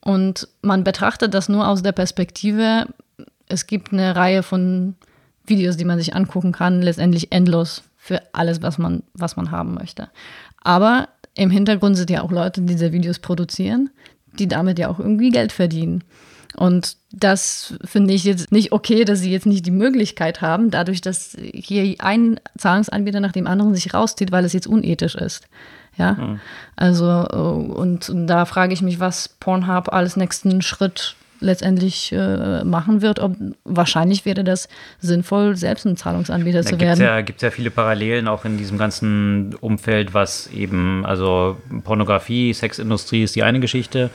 Und 0.00 0.48
man 0.62 0.82
betrachtet 0.82 1.34
das 1.34 1.48
nur 1.48 1.68
aus 1.68 1.82
der 1.82 1.92
Perspektive, 1.92 2.86
es 3.52 3.66
gibt 3.66 3.92
eine 3.92 4.16
Reihe 4.16 4.42
von 4.42 4.94
Videos, 5.46 5.76
die 5.76 5.84
man 5.84 5.98
sich 5.98 6.14
angucken 6.14 6.52
kann, 6.52 6.82
letztendlich 6.82 7.32
endlos 7.32 7.82
für 7.96 8.22
alles, 8.32 8.62
was 8.62 8.78
man, 8.78 9.02
was 9.14 9.36
man 9.36 9.50
haben 9.50 9.74
möchte. 9.74 10.08
Aber 10.62 11.08
im 11.34 11.50
Hintergrund 11.50 11.96
sind 11.96 12.10
ja 12.10 12.22
auch 12.22 12.30
Leute, 12.30 12.60
die 12.60 12.68
diese 12.68 12.92
Videos 12.92 13.18
produzieren, 13.18 13.90
die 14.38 14.48
damit 14.48 14.78
ja 14.78 14.88
auch 14.88 14.98
irgendwie 14.98 15.30
Geld 15.30 15.52
verdienen. 15.52 16.04
Und 16.56 16.96
das 17.10 17.74
finde 17.84 18.12
ich 18.12 18.24
jetzt 18.24 18.52
nicht 18.52 18.72
okay, 18.72 19.04
dass 19.04 19.20
sie 19.20 19.32
jetzt 19.32 19.46
nicht 19.46 19.64
die 19.64 19.70
Möglichkeit 19.70 20.42
haben, 20.42 20.70
dadurch, 20.70 21.00
dass 21.00 21.36
hier 21.54 21.94
ein 21.98 22.38
Zahlungsanbieter 22.58 23.20
nach 23.20 23.32
dem 23.32 23.46
anderen 23.46 23.74
sich 23.74 23.94
rauszieht, 23.94 24.32
weil 24.32 24.44
es 24.44 24.52
jetzt 24.52 24.66
unethisch 24.66 25.14
ist. 25.14 25.48
Ja, 25.96 26.38
also 26.74 27.06
äh, 27.06 27.36
und, 27.36 28.08
und 28.08 28.26
da 28.26 28.46
frage 28.46 28.72
ich 28.72 28.80
mich, 28.80 28.98
was 28.98 29.28
Pornhub 29.28 29.92
als 29.92 30.16
nächsten 30.16 30.62
Schritt 30.62 31.16
letztendlich 31.42 32.12
äh, 32.12 32.64
machen 32.64 33.02
wird. 33.02 33.18
Ob, 33.18 33.36
wahrscheinlich 33.64 34.24
wäre 34.24 34.44
das 34.44 34.68
sinnvoll, 34.98 35.56
selbst 35.56 35.84
ein 35.84 35.96
Zahlungsanbieter 35.96 36.62
Da 36.62 36.70
zu 36.70 36.76
gibt 36.76 36.82
es 36.82 36.98
werden. 36.98 37.04
ja, 37.04 37.20
gibt's 37.20 37.42
ja 37.42 37.50
viele 37.50 37.70
Parallelen 37.70 38.28
auch 38.28 38.44
in 38.44 38.58
diesem 38.58 38.78
ganzen 38.78 39.54
Umfeld, 39.60 40.14
was 40.14 40.46
eben, 40.48 41.04
also 41.04 41.56
Pornografie, 41.84 42.52
Sexindustrie 42.54 43.22
ist 43.22 43.36
die 43.36 43.42
eine 43.42 43.60
Geschichte. 43.60 44.10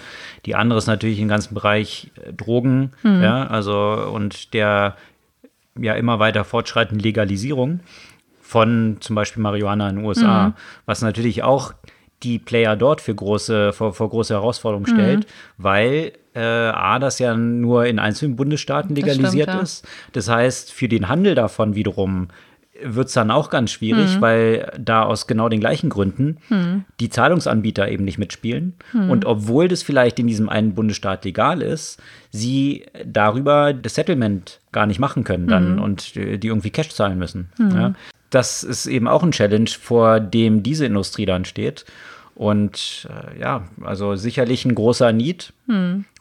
Die 0.46 0.56
andere 0.56 0.80
ist 0.80 0.88
natürlich 0.88 1.20
im 1.20 1.28
ganzen 1.28 1.54
Bereich 1.54 2.12
äh, 2.26 2.34
Drogen, 2.34 2.94
ja, 3.04 3.46
also 3.48 4.10
und 4.13 4.54
der 4.54 4.96
ja 5.80 5.94
immer 5.94 6.20
weiter 6.20 6.44
fortschreitenden 6.44 7.04
Legalisierung 7.04 7.82
von 8.42 8.98
zum 9.02 9.16
Beispiel 9.16 9.44
Marihuana 9.44 9.90
in 9.90 9.98
den 9.98 10.06
USA, 10.06 10.54
was 10.86 11.02
natürlich 11.02 11.44
auch 11.44 11.74
die 12.24 12.40
Player 12.40 12.76
dort 12.76 13.02
für 13.02 13.14
große, 13.14 13.74
vor, 13.74 13.94
vor 13.94 14.10
große 14.10 14.34
Herausforderungen 14.34 14.88
stellt, 14.88 15.28
weil 15.58 16.14
äh, 16.34 16.40
A, 16.40 17.00
das 17.00 17.20
ja 17.20 17.36
nur 17.36 17.86
in 17.86 18.00
einzelnen 18.00 18.36
Bundesstaaten 18.36 18.96
legalisiert 18.96 19.50
stimmt, 19.50 19.58
ja. 19.58 19.62
ist. 19.62 19.88
Das 20.14 20.30
heißt, 20.30 20.72
für 20.72 20.88
den 20.88 21.10
Handel 21.10 21.36
davon 21.36 21.76
wiederum 21.76 22.30
wird 22.84 23.08
es 23.08 23.14
dann 23.14 23.32
auch 23.32 23.50
ganz 23.50 23.72
schwierig, 23.72 24.22
weil 24.22 24.72
da 24.80 25.02
aus 25.02 25.26
genau 25.26 25.50
den 25.50 25.60
gleichen 25.60 25.90
Gründen 25.90 26.38
die 27.00 27.10
Zahlungsanbieter 27.10 27.90
eben 27.90 28.04
nicht 28.04 28.20
mitspielen. 28.20 28.76
Und 29.10 29.26
obwohl 29.26 29.68
das 29.68 29.82
vielleicht 29.82 30.20
in 30.20 30.28
diesem 30.28 30.48
einen 30.48 30.76
Bundesstaat 30.76 31.26
legal 31.26 31.64
ist, 31.64 32.00
sie 32.30 32.86
darüber 33.04 33.74
das 33.74 33.96
Settlement 33.96 34.60
gar 34.72 34.86
nicht 34.86 35.00
machen 35.00 35.24
können 35.24 35.48
dann 35.48 35.80
und 35.80 36.16
äh, 36.18 36.38
die 36.38 36.48
irgendwie 36.50 36.70
Cash 36.70 36.90
zahlen 36.90 37.18
müssen. 37.18 37.50
Ja. 37.58 37.94
Das 38.30 38.63
ist 38.63 38.86
eben 38.88 39.08
auch 39.08 39.24
ein 39.24 39.32
Challenge, 39.32 39.70
vor 39.70 40.20
dem 40.20 40.63
diese 40.63 40.86
Industrie 40.86 41.26
dann 41.26 41.46
steht. 41.46 41.86
Und 42.36 43.08
äh, 43.10 43.40
ja, 43.40 43.63
also 43.84 44.16
sicherlich 44.16 44.63
ein 44.66 44.76
großer 44.76 45.12
Need 45.12 45.54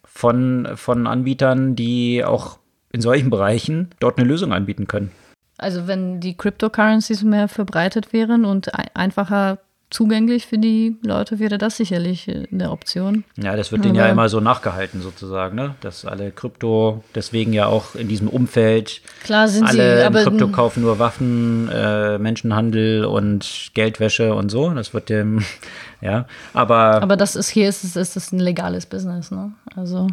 von, 0.05 0.69
von 0.77 1.07
Anbietern, 1.07 1.77
die 1.77 2.25
auch 2.25 2.59
in 2.93 3.01
solchen 3.03 3.29
Bereichen 3.31 3.91
dort 4.01 4.19
eine 4.19 4.27
Lösung 4.27 4.53
anbieten 4.53 4.87
können. 4.87 5.11
Also 5.59 5.87
wenn 5.87 6.21
die 6.21 6.37
Cryptocurrencies 6.37 7.23
mehr 7.23 7.49
verbreitet 7.49 8.13
wären 8.13 8.45
und 8.45 8.75
ein- 8.75 8.89
einfacher 8.95 9.59
zugänglich 9.91 10.47
für 10.47 10.59
die 10.59 10.97
Leute, 11.03 11.39
wäre 11.39 11.59
das 11.59 11.77
sicherlich 11.77 12.29
äh, 12.29 12.47
eine 12.51 12.71
Option. 12.71 13.25
Ja, 13.37 13.57
das 13.57 13.71
wird 13.71 13.85
denen 13.85 13.95
ja 13.95 14.09
immer 14.09 14.29
so 14.29 14.41
nachgehalten 14.41 15.01
sozusagen, 15.01 15.57
ne? 15.57 15.75
Dass 15.81 16.05
alle 16.05 16.33
Krypto, 16.33 17.05
deswegen 17.15 17.53
ja 17.53 17.67
auch 17.67 17.95
in 17.95 18.09
diesem 18.09 18.29
Umfeld, 18.29 19.01
Klar 19.23 19.49
sind 19.49 19.67
alle 19.67 19.99
sie, 19.99 20.05
aber 20.05 20.25
Krypto 20.25 20.49
kaufen 20.49 20.83
nur 20.83 20.99
Waffen, 20.99 21.69
äh, 21.73 22.19
Menschenhandel 22.19 23.05
und 23.05 23.71
Geldwäsche 23.75 24.35
und 24.35 24.51
so. 24.51 24.71
Das 24.71 24.93
wird 24.93 25.09
dem, 25.09 25.45
ja, 26.01 26.27
aber, 26.53 27.03
aber 27.03 27.17
das 27.17 27.37
ist 27.37 27.49
hier 27.49 27.69
ist 27.69 27.85
es 27.85 27.97
ist 27.97 28.17
es 28.17 28.33
ein 28.33 28.41
legales 28.41 28.87
Business, 28.87 29.31
ne? 29.31 29.53
Also 29.77 30.09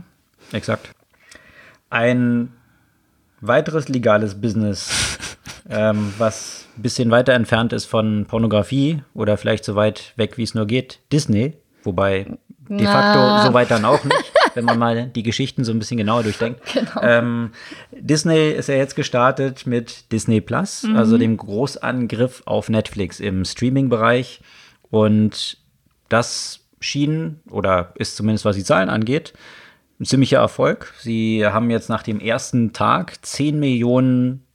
exakt. 0.51 0.89
Ein 1.89 2.49
weiteres 3.41 3.89
legales 3.89 4.39
Business, 4.39 5.17
ähm, 5.69 6.13
was 6.17 6.65
ein 6.78 6.82
bisschen 6.82 7.12
weiter 7.12 7.34
entfernt 7.34 7.73
ist 7.73 7.86
von 7.86 8.26
Pornografie 8.26 9.04
oder 9.13 9.38
vielleicht 9.38 9.65
so 9.65 9.76
weit 9.76 10.13
weg, 10.15 10.38
wie 10.38 10.43
es 10.43 10.56
nur 10.56 10.65
geht, 10.65 10.99
Disney. 11.12 11.54
Wobei 11.84 12.26
de 12.69 12.86
Na. 12.86 12.91
facto 12.91 13.47
so 13.47 13.54
weit 13.54 13.71
dann 13.71 13.86
auch 13.86 14.04
nicht, 14.04 14.34
wenn 14.54 14.65
man 14.65 14.80
mal 14.80 15.08
die 15.08 15.23
Geschichten 15.23 15.63
so 15.63 15.71
ein 15.71 15.80
bisschen 15.80 15.97
genauer 15.97 16.23
durchdenkt. 16.23 16.62
Ähm, 17.02 17.52
Disney 17.91 18.52
ist 18.52 18.69
ja 18.69 18.76
jetzt 18.76 18.95
gestartet 18.95 19.65
mit 19.67 20.12
Disney 20.12 20.39
Plus, 20.39 20.86
also 20.95 21.17
dem 21.17 21.36
Großangriff 21.36 22.43
auf 22.45 22.69
Netflix 22.69 23.19
im 23.19 23.43
Streaming-Bereich. 23.43 24.39
Und 24.89 25.58
das 26.08 26.62
schien 26.80 27.41
oder 27.49 27.93
ist 27.95 28.15
zumindest, 28.15 28.45
was 28.45 28.56
die 28.56 28.63
Zahlen 28.63 28.89
angeht, 28.89 29.34
ein 29.99 30.06
ziemlicher 30.06 30.38
Erfolg. 30.38 30.93
Sie 30.99 31.45
haben 31.45 31.69
jetzt 31.69 31.89
nach 31.89 32.04
dem 32.04 32.19
ersten 32.19 32.73
Tag 32.73 33.26
10 33.26 33.60
Millionen 33.60 34.45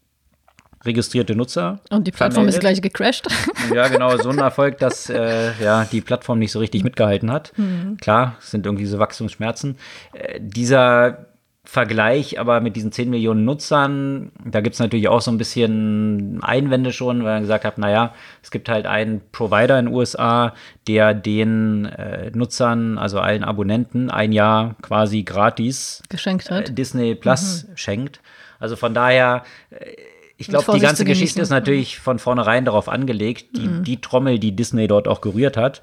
registrierte 0.88 1.36
Nutzer. 1.36 1.78
und 1.90 2.06
die 2.06 2.10
Plattform 2.10 2.48
ist 2.48 2.56
vermeldet. 2.56 2.82
gleich 2.82 2.82
gecrashed. 2.82 3.26
Ja, 3.74 3.88
genau, 3.88 4.16
so 4.16 4.30
ein 4.30 4.38
Erfolg, 4.38 4.78
dass 4.78 5.08
äh, 5.10 5.52
ja, 5.62 5.84
die 5.84 6.00
Plattform 6.00 6.38
nicht 6.38 6.52
so 6.52 6.58
richtig 6.58 6.84
mitgehalten 6.84 7.30
hat. 7.30 7.52
Klar, 8.00 8.36
es 8.40 8.50
sind 8.50 8.66
irgendwie 8.66 8.86
so 8.86 8.98
Wachstumsschmerzen. 8.98 9.76
Äh, 10.12 10.40
dieser 10.40 11.26
Vergleich 11.70 12.40
aber 12.40 12.62
mit 12.62 12.76
diesen 12.76 12.92
10 12.92 13.10
Millionen 13.10 13.44
Nutzern, 13.44 14.32
da 14.42 14.62
gibt 14.62 14.72
es 14.72 14.80
natürlich 14.80 15.08
auch 15.08 15.20
so 15.20 15.30
ein 15.30 15.36
bisschen 15.36 16.38
Einwände 16.42 16.94
schon, 16.94 17.18
weil 17.24 17.34
man 17.34 17.42
gesagt 17.42 17.66
hat, 17.66 17.76
naja, 17.76 18.14
es 18.42 18.50
gibt 18.50 18.70
halt 18.70 18.86
einen 18.86 19.20
Provider 19.32 19.78
in 19.78 19.84
den 19.84 19.94
USA, 19.94 20.54
der 20.86 21.12
den 21.12 21.84
äh, 21.84 22.30
Nutzern, 22.34 22.96
also 22.96 23.20
allen 23.20 23.44
Abonnenten, 23.44 24.08
ein 24.08 24.32
Jahr 24.32 24.76
quasi 24.80 25.24
gratis 25.24 26.02
geschenkt 26.08 26.50
äh, 26.50 26.54
hat. 26.54 26.78
Disney 26.78 27.14
Plus 27.14 27.66
schenkt. 27.74 28.22
Also 28.58 28.74
von 28.74 28.94
daher, 28.94 29.42
äh, 29.68 29.76
ich 30.38 30.48
glaube, 30.48 30.72
die 30.72 30.78
ganze. 30.80 31.04
Geschichte 31.04 31.42
ist 31.42 31.50
natürlich 31.50 31.98
von 31.98 32.18
vornherein 32.18 32.64
darauf 32.64 32.88
angelegt, 32.88 33.56
die, 33.56 33.66
Mhm. 33.68 33.84
die 33.84 34.00
Trommel, 34.00 34.38
die 34.38 34.56
Disney 34.56 34.86
dort 34.86 35.06
auch 35.08 35.20
gerührt 35.20 35.56
hat, 35.56 35.82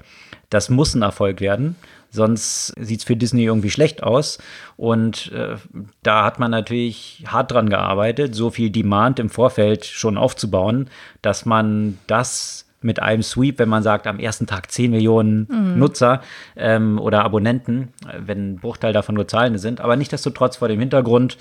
das 0.50 0.68
muss 0.70 0.94
ein 0.94 1.02
Erfolg 1.02 1.40
werden. 1.40 1.76
Sonst 2.10 2.68
sieht 2.80 3.00
es 3.00 3.04
für 3.04 3.16
Disney 3.16 3.44
irgendwie 3.44 3.68
schlecht 3.70 4.02
aus. 4.02 4.38
Und 4.76 5.30
äh, 5.32 5.56
da 6.02 6.24
hat 6.24 6.38
man 6.38 6.50
natürlich 6.50 7.24
hart 7.26 7.50
dran 7.52 7.68
gearbeitet, 7.68 8.34
so 8.34 8.50
viel 8.50 8.70
Demand 8.70 9.18
im 9.18 9.28
Vorfeld 9.28 9.84
schon 9.84 10.16
aufzubauen, 10.16 10.88
dass 11.20 11.44
man 11.44 11.98
das 12.06 12.64
mit 12.80 13.02
einem 13.02 13.22
Sweep, 13.22 13.58
wenn 13.58 13.68
man 13.68 13.82
sagt, 13.82 14.06
am 14.06 14.18
ersten 14.20 14.46
Tag 14.46 14.70
10 14.70 14.92
Millionen 14.92 15.48
Mhm. 15.50 15.78
Nutzer 15.78 16.22
ähm, 16.56 16.98
oder 17.00 17.24
Abonnenten, 17.24 17.88
äh, 18.06 18.20
wenn 18.24 18.52
ein 18.52 18.56
Bruchteil 18.56 18.92
davon 18.92 19.16
nur 19.16 19.26
Zahlende 19.28 19.58
sind, 19.58 19.80
aber 19.80 19.96
nichtsdestotrotz 19.96 20.56
vor 20.56 20.68
dem 20.68 20.78
Hintergrund, 20.80 21.36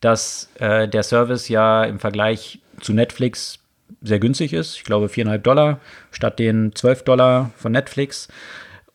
dass 0.00 0.50
äh, 0.58 0.88
der 0.88 1.02
Service 1.02 1.48
ja 1.48 1.84
im 1.84 1.98
Vergleich 1.98 2.60
zu 2.80 2.92
Netflix 2.92 3.58
sehr 4.02 4.18
günstig 4.18 4.52
ist. 4.52 4.76
Ich 4.76 4.84
glaube 4.84 5.06
4,5 5.06 5.38
Dollar 5.38 5.80
statt 6.10 6.38
den 6.38 6.74
12 6.74 7.04
Dollar 7.04 7.50
von 7.56 7.72
Netflix. 7.72 8.28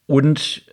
Und 0.06 0.64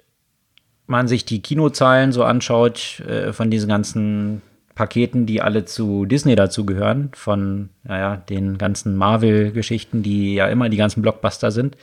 man 0.87 1.09
sich 1.09 1.25
die 1.25 1.43
Kinozahlen 1.43 2.13
so 2.13 2.25
anschaut 2.25 3.01
äh, 3.01 3.33
von 3.33 3.51
diesen 3.51 3.69
ganzen 3.69 4.43
Paketen, 4.75 5.27
die 5.27 5.41
alle 5.41 5.65
zu 5.65 6.05
Disney 6.05 6.37
dazugehören, 6.37 7.11
von 7.15 7.71
naja, 7.83 8.17
den 8.17 8.59
ganzen 8.59 8.97
Marvel-Geschichten, 8.97 10.03
die 10.03 10.35
ja 10.35 10.49
immer 10.49 10.69
die 10.69 10.77
ganzen 10.77 11.03
Blockbuster 11.03 11.51
sind, 11.51 11.77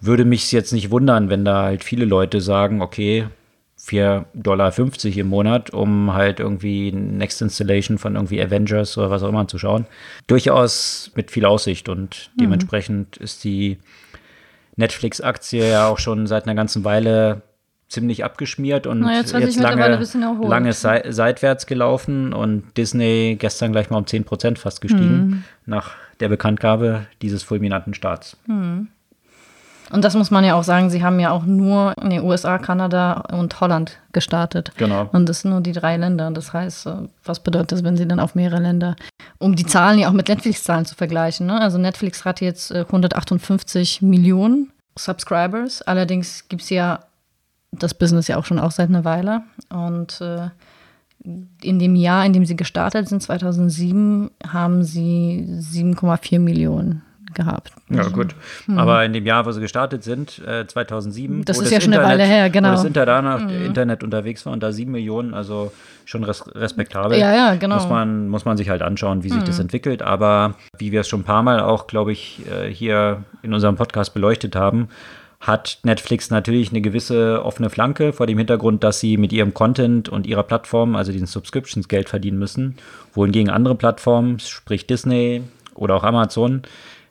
würde 0.00 0.24
mich 0.24 0.50
jetzt 0.52 0.72
nicht 0.72 0.90
wundern, 0.90 1.28
wenn 1.28 1.44
da 1.44 1.64
halt 1.64 1.84
viele 1.84 2.04
Leute 2.04 2.40
sagen, 2.40 2.80
okay, 2.80 3.26
4,50 3.86 4.24
Dollar 4.34 4.72
im 5.16 5.26
Monat, 5.28 5.70
um 5.70 6.12
halt 6.12 6.38
irgendwie 6.38 6.92
Next 6.92 7.40
Installation 7.42 7.98
von 7.98 8.14
irgendwie 8.14 8.42
Avengers 8.42 8.96
oder 8.98 9.10
was 9.10 9.22
auch 9.22 9.28
immer 9.28 9.48
zu 9.48 9.58
schauen. 9.58 9.86
Durchaus 10.26 11.10
mit 11.14 11.30
viel 11.30 11.44
Aussicht 11.44 11.88
und 11.88 12.30
dementsprechend 12.38 13.16
ist 13.16 13.42
die 13.44 13.78
Netflix-Aktie 14.76 15.68
ja 15.70 15.88
auch 15.88 15.98
schon 15.98 16.26
seit 16.26 16.44
einer 16.44 16.54
ganzen 16.54 16.84
Weile 16.84 17.42
ziemlich 17.88 18.24
abgeschmiert 18.24 18.86
und 18.86 19.00
Na, 19.00 19.16
jetzt 19.16 19.32
jetzt 19.32 19.58
lange, 19.58 19.98
lange 20.42 20.72
sei, 20.72 21.02
seitwärts 21.10 21.66
gelaufen 21.66 22.32
und 22.32 22.62
Disney 22.76 23.36
gestern 23.38 23.72
gleich 23.72 23.90
mal 23.90 23.98
um 23.98 24.06
10 24.06 24.24
Prozent 24.24 24.58
fast 24.60 24.80
gestiegen 24.80 25.26
Mhm. 25.26 25.44
nach 25.66 25.92
der 26.20 26.28
Bekanntgabe 26.28 27.06
dieses 27.20 27.42
fulminanten 27.42 27.92
Starts. 27.94 28.36
Und 29.90 30.04
das 30.04 30.14
muss 30.14 30.30
man 30.30 30.44
ja 30.44 30.54
auch 30.54 30.62
sagen, 30.62 30.88
sie 30.88 31.02
haben 31.02 31.18
ja 31.18 31.30
auch 31.30 31.44
nur 31.44 31.94
in 32.00 32.10
den 32.10 32.22
USA, 32.22 32.58
Kanada 32.58 33.24
und 33.32 33.60
Holland 33.60 33.98
gestartet. 34.12 34.72
Genau. 34.76 35.08
Und 35.12 35.28
das 35.28 35.40
sind 35.40 35.50
nur 35.50 35.60
die 35.60 35.72
drei 35.72 35.96
Länder. 35.96 36.30
Das 36.30 36.52
heißt, 36.52 36.86
äh, 36.86 36.92
was 37.24 37.40
bedeutet 37.40 37.72
das, 37.72 37.84
wenn 37.84 37.96
sie 37.96 38.06
dann 38.06 38.20
auf 38.20 38.34
mehrere 38.34 38.60
Länder, 38.60 38.96
um 39.38 39.56
die 39.56 39.66
Zahlen 39.66 39.98
ja 39.98 40.08
auch 40.08 40.12
mit 40.12 40.28
Netflix-Zahlen 40.28 40.86
zu 40.86 40.94
vergleichen. 40.94 41.46
Ne? 41.46 41.60
Also 41.60 41.78
Netflix 41.78 42.24
hat 42.24 42.40
jetzt 42.40 42.70
äh, 42.70 42.80
158 42.80 44.02
Millionen 44.02 44.70
Subscribers. 44.96 45.82
Allerdings 45.82 46.48
gibt 46.48 46.62
es 46.62 46.70
ja 46.70 47.00
das 47.72 47.94
Business 47.94 48.28
ja 48.28 48.36
auch 48.36 48.44
schon 48.44 48.58
auch 48.58 48.70
seit 48.72 48.88
einer 48.88 49.04
Weile. 49.04 49.42
Und 49.70 50.20
äh, 50.20 50.48
in 51.24 51.78
dem 51.78 51.96
Jahr, 51.96 52.24
in 52.24 52.32
dem 52.32 52.46
sie 52.46 52.56
gestartet 52.56 53.08
sind, 53.08 53.22
2007, 53.22 54.30
haben 54.46 54.84
sie 54.84 55.46
7,4 55.60 56.38
Millionen 56.38 57.02
gehabt. 57.34 57.72
Ja, 57.88 58.08
gut. 58.08 58.34
Aber 58.76 59.04
in 59.04 59.12
dem 59.12 59.26
Jahr, 59.26 59.46
wo 59.46 59.52
sie 59.52 59.60
gestartet 59.60 60.02
sind, 60.04 60.40
äh, 60.46 60.66
2007. 60.66 61.38
Mhm. 61.38 61.44
Das 61.44 61.58
ist 61.58 61.70
ja 61.70 61.80
schon 61.80 61.92
eine 61.92 62.02
Weile 62.02 62.24
her, 62.24 62.50
genau. 62.50 62.70
Wo 62.70 62.72
das 62.72 62.84
Internet, 62.84 63.50
Internet 63.50 64.04
unterwegs 64.04 64.46
war 64.46 64.52
und 64.52 64.62
da 64.62 64.72
sieben 64.72 64.92
Millionen, 64.92 65.34
also 65.34 65.72
schon 66.04 66.24
res 66.24 66.44
respektabel. 66.54 67.18
Ja, 67.18 67.34
ja, 67.34 67.54
genau. 67.54 67.76
Muss 67.76 67.88
man, 67.88 68.28
muss 68.28 68.44
man 68.44 68.56
sich 68.56 68.68
halt 68.68 68.82
anschauen, 68.82 69.22
wie 69.22 69.30
sich 69.30 69.42
das 69.44 69.58
entwickelt. 69.58 70.02
Aber 70.02 70.54
wie 70.78 70.92
wir 70.92 71.00
es 71.00 71.08
schon 71.08 71.20
ein 71.20 71.24
paar 71.24 71.42
Mal 71.42 71.60
auch, 71.60 71.86
glaube 71.86 72.12
ich, 72.12 72.42
äh, 72.50 72.72
hier 72.72 73.24
in 73.42 73.54
unserem 73.54 73.76
Podcast 73.76 74.14
beleuchtet 74.14 74.56
haben, 74.56 74.88
hat 75.40 75.78
Netflix 75.84 76.30
natürlich 76.30 76.70
eine 76.70 76.82
gewisse 76.82 77.42
offene 77.44 77.70
Flanke 77.70 78.12
vor 78.12 78.26
dem 78.26 78.36
Hintergrund, 78.36 78.84
dass 78.84 79.00
sie 79.00 79.16
mit 79.16 79.32
ihrem 79.32 79.54
Content 79.54 80.08
und 80.08 80.26
ihrer 80.26 80.42
Plattform, 80.42 80.96
also 80.96 81.12
diesen 81.12 81.26
Subscriptions, 81.26 81.88
Geld 81.88 82.10
verdienen 82.10 82.38
müssen. 82.38 82.76
Wohingegen 83.14 83.50
andere 83.50 83.74
Plattformen, 83.74 84.38
sprich 84.38 84.86
Disney 84.86 85.42
oder 85.74 85.94
auch 85.94 86.04
Amazon, 86.04 86.62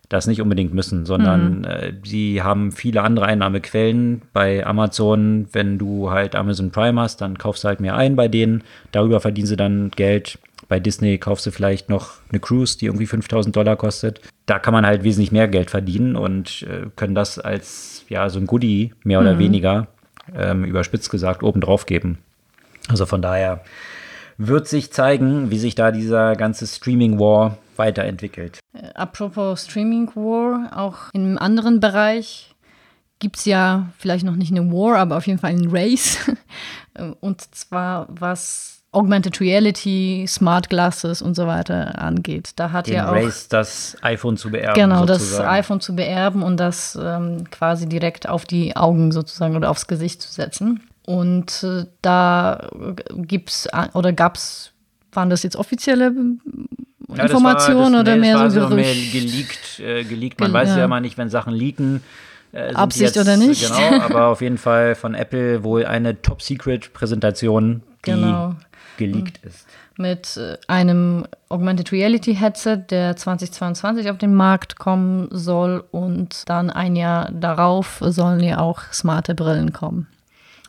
das 0.10 0.26
nicht 0.26 0.42
unbedingt 0.42 0.74
müssen, 0.74 1.06
sondern 1.06 1.64
äh, 1.66 1.94
sie 2.04 2.42
haben 2.42 2.72
viele 2.72 3.04
andere 3.04 3.28
Einnahmequellen. 3.28 4.24
Bei 4.34 4.66
Amazon, 4.66 5.48
wenn 5.52 5.78
du 5.78 6.10
halt 6.10 6.36
Amazon 6.36 6.72
Prime 6.72 7.00
hast, 7.00 7.22
dann 7.22 7.38
kaufst 7.38 7.64
du 7.64 7.68
halt 7.68 7.80
mehr 7.80 7.96
ein 7.96 8.16
bei 8.16 8.28
denen. 8.28 8.64
Darüber 8.92 9.20
verdienen 9.20 9.48
sie 9.48 9.56
dann 9.56 9.92
Geld. 9.92 10.40
Bei 10.68 10.80
Disney 10.80 11.20
kaufst 11.20 11.46
du 11.46 11.52
vielleicht 11.52 11.90
noch 11.90 12.14
eine 12.30 12.40
Cruise, 12.40 12.78
die 12.78 12.88
irgendwie 12.88 13.06
5000 13.06 13.56
Dollar 13.56 13.76
kostet. 13.76 14.20
Da 14.48 14.58
kann 14.58 14.74
man 14.74 14.86
halt 14.86 15.04
wesentlich 15.04 15.32
mehr 15.32 15.48
Geld 15.48 15.70
verdienen 15.70 16.16
und 16.16 16.64
äh, 16.64 16.88
können 16.96 17.14
das 17.14 17.38
als 17.38 18.04
ja 18.10 18.30
so 18.30 18.40
ein 18.40 18.48
Goodie 18.48 18.94
mehr 19.04 19.20
oder 19.20 19.38
weniger 19.38 19.88
ähm, 20.36 20.64
überspitzt 20.64 21.12
gesagt 21.12 21.44
obendrauf 21.44 21.86
geben. 21.86 22.18
Also 22.88 23.06
von 23.06 23.22
daher 23.22 23.62
wird 24.40 24.68
sich 24.68 24.92
zeigen, 24.92 25.52
wie 25.52 25.60
sich 25.60 25.76
da 25.76 25.92
dieser 25.92 26.36
ganze 26.36 26.66
Streaming 26.66 27.20
War 27.20 27.58
weiterentwickelt. 27.76 28.60
Äh, 28.74 28.88
Apropos 28.96 29.66
Streaming 29.66 30.08
War, 30.16 30.72
auch 30.76 31.14
in 31.14 31.26
einem 31.26 31.38
anderen 31.38 31.80
Bereich 31.80 32.56
gibt 33.20 33.38
es 33.38 33.46
ja 33.46 33.90
vielleicht 33.98 34.24
noch 34.26 34.38
nicht 34.38 34.52
eine 34.52 34.72
War, 34.72 34.98
aber 34.98 35.18
auf 35.18 35.28
jeden 35.28 35.40
Fall 35.40 35.52
ein 35.52 35.68
Race. 35.70 36.18
Und 37.20 37.54
zwar 37.54 38.08
was 38.10 38.82
Augmented 38.92 39.40
Reality, 39.40 40.26
Smart 40.28 40.70
Glasses 40.70 41.22
und 41.22 41.36
so 41.36 41.46
weiter 41.46 42.00
angeht. 42.02 42.54
Da 42.56 42.72
hat 42.72 42.88
Den 42.88 42.96
ja 42.96 43.10
auch 43.10 43.14
Race, 43.14 43.48
das 43.48 43.96
iPhone 44.02 44.36
zu 44.36 44.50
beerben. 44.50 44.74
genau 44.74 45.06
das 45.06 45.20
sozusagen. 45.22 45.48
iPhone 45.50 45.80
zu 45.80 45.96
beerben 45.96 46.42
und 46.42 46.58
das 46.58 46.98
ähm, 47.00 47.44
quasi 47.52 47.88
direkt 47.88 48.28
auf 48.28 48.46
die 48.46 48.76
Augen 48.76 49.12
sozusagen 49.12 49.56
oder 49.56 49.70
aufs 49.70 49.86
Gesicht 49.86 50.24
zu 50.24 50.32
setzen. 50.32 50.82
Und 51.10 51.64
äh, 51.64 51.86
da 52.04 52.70
gibt's 53.16 53.66
äh, 53.66 53.88
oder 53.96 54.14
gab's, 54.14 54.72
waren 55.12 55.32
das 55.32 55.42
jetzt 55.42 55.56
offizielle 55.56 56.14
Ja, 57.16 57.24
Informationen 57.24 57.96
oder 57.96 58.14
nee, 58.14 58.22
mehr 58.22 58.38
das 58.44 58.54
so 58.54 58.62
war 58.62 58.70
mehr 58.70 58.94
geleakt, 59.12 59.80
äh, 59.80 60.04
geleakt. 60.04 60.40
Man 60.40 60.52
Gel- 60.52 60.62
weiß 60.62 60.76
ja 60.78 60.86
immer 60.86 61.00
nicht, 61.00 61.18
wenn 61.18 61.30
Sachen 61.32 61.54
leaken. 61.54 62.04
Äh, 62.52 62.74
Absicht 62.76 63.16
jetzt, 63.16 63.18
oder 63.18 63.38
nicht. 63.38 63.64
Genau, 63.68 64.02
aber 64.04 64.28
auf 64.28 64.42
jeden 64.42 64.60
Fall 64.60 64.94
von 64.94 65.16
Apple 65.16 65.64
wohl 65.64 65.84
eine 65.88 66.22
Top-Secret-Präsentation, 66.22 67.82
die 68.06 68.12
Genau. 68.12 68.56
geleakt 68.98 69.40
ist. 69.44 69.66
mit 69.98 70.38
äh, 70.38 70.58
einem 70.68 71.26
Augmented 71.50 71.92
Reality 71.92 72.36
Headset, 72.36 72.84
der 72.92 73.16
2022 73.16 74.10
auf 74.12 74.18
den 74.20 74.36
Markt 74.36 74.78
kommen 74.78 75.28
soll 75.32 75.84
und 75.92 76.48
dann 76.48 76.70
ein 76.70 76.96
Jahr 76.96 77.32
darauf 77.32 77.98
sollen 78.06 78.42
ja 78.44 78.60
auch 78.60 78.82
smarte 78.94 79.34
Brillen 79.36 79.74
kommen. 79.74 80.06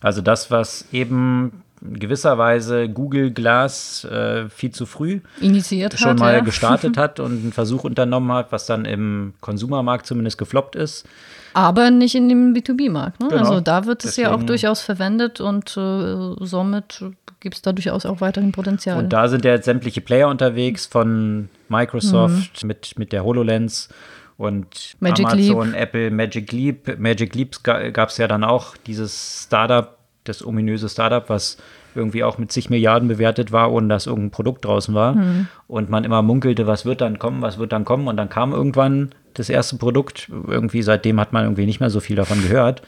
Also 0.00 0.20
das, 0.22 0.50
was 0.50 0.86
eben 0.92 1.62
in 1.82 1.98
gewisser 1.98 2.36
Weise 2.36 2.88
Google 2.90 3.30
Glass 3.30 4.04
äh, 4.04 4.48
viel 4.50 4.70
zu 4.70 4.84
früh 4.84 5.20
Initiiert 5.40 5.98
schon 5.98 6.10
hat, 6.10 6.18
mal 6.18 6.34
ja. 6.34 6.40
gestartet 6.40 6.96
hat 6.98 7.20
und 7.20 7.32
einen 7.42 7.52
Versuch 7.52 7.84
unternommen 7.84 8.32
hat, 8.32 8.52
was 8.52 8.66
dann 8.66 8.84
im 8.84 9.32
Konsumermarkt 9.40 10.04
zumindest 10.06 10.36
gefloppt 10.38 10.76
ist. 10.76 11.06
Aber 11.54 11.90
nicht 11.90 12.14
in 12.14 12.28
dem 12.28 12.54
B2B-Markt. 12.54 13.20
Ne? 13.20 13.28
Genau. 13.28 13.40
Also 13.40 13.60
da 13.60 13.86
wird 13.86 14.04
es 14.04 14.16
ja 14.16 14.28
auch 14.28 14.32
Deswegen- 14.32 14.46
durchaus 14.48 14.80
verwendet 14.82 15.40
und 15.40 15.74
äh, 15.76 16.44
somit 16.44 17.02
gibt 17.40 17.56
es 17.56 17.62
da 17.62 17.72
durchaus 17.72 18.04
auch 18.04 18.20
weiterhin 18.20 18.52
Potenzial. 18.52 18.98
Und 18.98 19.12
da 19.12 19.26
sind 19.28 19.44
ja 19.46 19.52
jetzt 19.52 19.64
sämtliche 19.64 20.02
Player 20.02 20.28
unterwegs 20.28 20.84
von 20.86 21.48
Microsoft 21.70 22.62
Mhm. 22.62 22.66
mit, 22.68 22.98
mit 22.98 23.12
der 23.12 23.24
HoloLens 23.24 23.88
und 24.40 24.96
Magic 25.00 25.26
Amazon, 25.26 25.74
Apple, 25.74 26.10
Magic 26.10 26.50
Leap. 26.50 26.98
Magic 26.98 27.34
Leap 27.34 27.62
gab 27.62 28.08
es 28.08 28.16
ja 28.16 28.26
dann 28.26 28.42
auch 28.42 28.74
dieses 28.86 29.44
Startup, 29.44 29.98
das 30.24 30.42
ominöse 30.42 30.88
Startup, 30.88 31.28
was 31.28 31.58
irgendwie 31.94 32.24
auch 32.24 32.38
mit 32.38 32.50
zig 32.50 32.70
Milliarden 32.70 33.06
bewertet 33.06 33.52
war, 33.52 33.70
ohne 33.70 33.88
dass 33.88 34.06
irgendein 34.06 34.30
Produkt 34.30 34.64
draußen 34.64 34.94
war. 34.94 35.12
Mhm. 35.12 35.48
Und 35.66 35.90
man 35.90 36.04
immer 36.04 36.22
munkelte, 36.22 36.66
was 36.66 36.86
wird 36.86 37.02
dann 37.02 37.18
kommen, 37.18 37.42
was 37.42 37.58
wird 37.58 37.72
dann 37.72 37.84
kommen. 37.84 38.08
Und 38.08 38.16
dann 38.16 38.30
kam 38.30 38.54
irgendwann 38.54 39.10
das 39.34 39.50
erste 39.50 39.76
Produkt. 39.76 40.30
Irgendwie 40.30 40.80
seitdem 40.80 41.20
hat 41.20 41.34
man 41.34 41.44
irgendwie 41.44 41.66
nicht 41.66 41.80
mehr 41.80 41.90
so 41.90 42.00
viel 42.00 42.16
davon 42.16 42.40
gehört. 42.40 42.80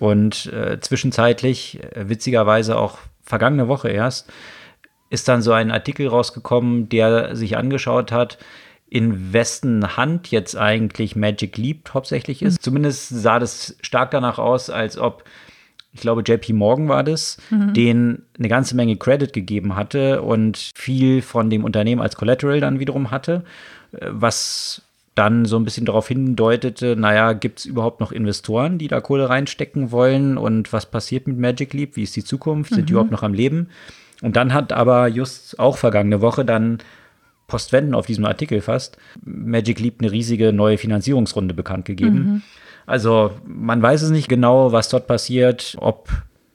Und 0.00 0.46
äh, 0.46 0.80
zwischenzeitlich, 0.80 1.78
äh, 1.94 2.08
witzigerweise 2.08 2.76
auch 2.76 2.98
vergangene 3.22 3.68
Woche 3.68 3.90
erst, 3.90 4.28
ist 5.08 5.28
dann 5.28 5.40
so 5.40 5.52
ein 5.52 5.70
Artikel 5.70 6.08
rausgekommen, 6.08 6.88
der 6.88 7.36
sich 7.36 7.56
angeschaut 7.56 8.10
hat, 8.10 8.38
in 8.90 9.32
wessen 9.32 9.96
Hand 9.96 10.32
jetzt 10.32 10.56
eigentlich 10.56 11.14
Magic 11.14 11.56
Leap 11.56 11.94
hauptsächlich 11.94 12.42
ist. 12.42 12.60
Zumindest 12.60 13.08
sah 13.08 13.38
das 13.38 13.76
stark 13.80 14.10
danach 14.10 14.38
aus, 14.38 14.68
als 14.68 14.98
ob, 14.98 15.22
ich 15.92 16.00
glaube, 16.00 16.22
JP 16.26 16.52
Morgan 16.54 16.88
war 16.88 17.04
das, 17.04 17.38
denen 17.72 18.24
eine 18.36 18.48
ganze 18.48 18.74
Menge 18.74 18.96
Credit 18.96 19.32
gegeben 19.32 19.76
hatte 19.76 20.22
und 20.22 20.72
viel 20.74 21.22
von 21.22 21.50
dem 21.50 21.64
Unternehmen 21.64 22.02
als 22.02 22.16
Collateral 22.16 22.58
dann 22.58 22.80
wiederum 22.80 23.12
hatte, 23.12 23.44
äh, 23.92 24.06
was 24.10 24.82
dann 25.14 25.44
so 25.44 25.56
ein 25.56 25.64
bisschen 25.64 25.86
darauf 25.86 26.08
hindeutete, 26.08 26.96
naja, 26.96 27.32
gibt 27.32 27.60
es 27.60 27.66
überhaupt 27.66 28.00
noch 28.00 28.10
Investoren, 28.10 28.78
die 28.78 28.88
da 28.88 29.00
Kohle 29.00 29.28
reinstecken 29.28 29.92
wollen 29.92 30.36
und 30.36 30.72
was 30.72 30.86
passiert 30.86 31.28
mit 31.28 31.38
Magic 31.38 31.74
Leap, 31.74 31.96
wie 31.96 32.04
ist 32.04 32.16
die 32.16 32.24
Zukunft, 32.24 32.74
sind 32.74 32.88
die 32.88 32.92
überhaupt 32.92 33.10
noch 33.10 33.22
am 33.22 33.34
Leben? 33.34 33.68
Und 34.22 34.36
dann 34.36 34.52
hat 34.52 34.72
aber 34.72 35.08
just 35.08 35.58
auch 35.58 35.78
vergangene 35.78 36.20
Woche 36.20 36.44
dann 36.44 36.78
Postwenden 37.50 37.94
auf 37.94 38.06
diesem 38.06 38.24
Artikel 38.24 38.60
fast 38.60 38.96
Magic 39.24 39.80
Leap 39.80 39.96
eine 40.00 40.12
riesige 40.12 40.52
neue 40.52 40.78
Finanzierungsrunde 40.78 41.52
bekannt 41.52 41.84
gegeben. 41.84 42.42
Also 42.86 43.32
man 43.44 43.82
weiß 43.82 44.02
es 44.02 44.10
nicht 44.10 44.28
genau, 44.28 44.72
was 44.72 44.88
dort 44.88 45.06
passiert, 45.06 45.76
ob 45.78 46.08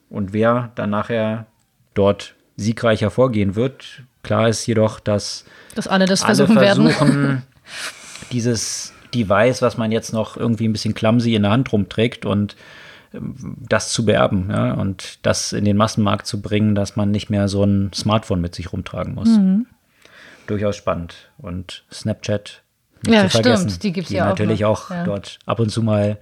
und 0.09 0.33
wer 0.33 0.71
dann 0.75 0.89
nachher 0.89 1.45
dort 1.93 2.33
siegreich 2.55 3.01
hervorgehen 3.01 3.55
wird. 3.55 4.03
Klar 4.23 4.49
ist 4.49 4.65
jedoch, 4.65 4.99
dass 4.99 5.45
dass 5.75 5.87
alle 5.87 6.05
das 6.05 6.23
alle 6.23 6.35
versuchen 6.35 6.59
werden. 6.59 6.89
versuchen, 6.89 7.43
dieses 8.31 8.93
Device, 9.13 9.61
was 9.61 9.77
man 9.77 9.91
jetzt 9.91 10.13
noch 10.13 10.37
irgendwie 10.37 10.67
ein 10.67 10.73
bisschen 10.73 10.93
clumsy 10.93 11.35
in 11.35 11.43
der 11.43 11.51
Hand 11.51 11.71
rumträgt 11.71 12.25
und 12.25 12.55
ähm, 13.13 13.35
das 13.69 13.91
zu 13.91 14.05
beerben 14.05 14.49
ja, 14.49 14.73
und 14.73 15.19
das 15.25 15.53
in 15.53 15.65
den 15.65 15.77
Massenmarkt 15.77 16.27
zu 16.27 16.41
bringen, 16.41 16.75
dass 16.75 16.95
man 16.95 17.11
nicht 17.11 17.29
mehr 17.29 17.47
so 17.47 17.63
ein 17.63 17.91
Smartphone 17.93 18.41
mit 18.41 18.55
sich 18.55 18.73
rumtragen 18.73 19.13
muss. 19.15 19.29
Mhm. 19.29 19.67
Durchaus 20.47 20.75
spannend. 20.75 21.29
Und 21.37 21.83
Snapchat 21.91 22.61
nicht 23.05 23.13
Ja, 23.15 23.23
zu 23.23 23.29
vergessen, 23.29 23.69
stimmt, 23.69 23.83
die 23.83 23.91
gibt's 23.93 24.11
ja 24.11 24.25
auch 24.25 24.29
natürlich 24.29 24.61
noch, 24.61 24.89
auch 24.89 24.91
ja. 24.91 25.03
dort 25.03 25.39
ab 25.45 25.59
und 25.59 25.69
zu 25.69 25.81
mal 25.83 26.17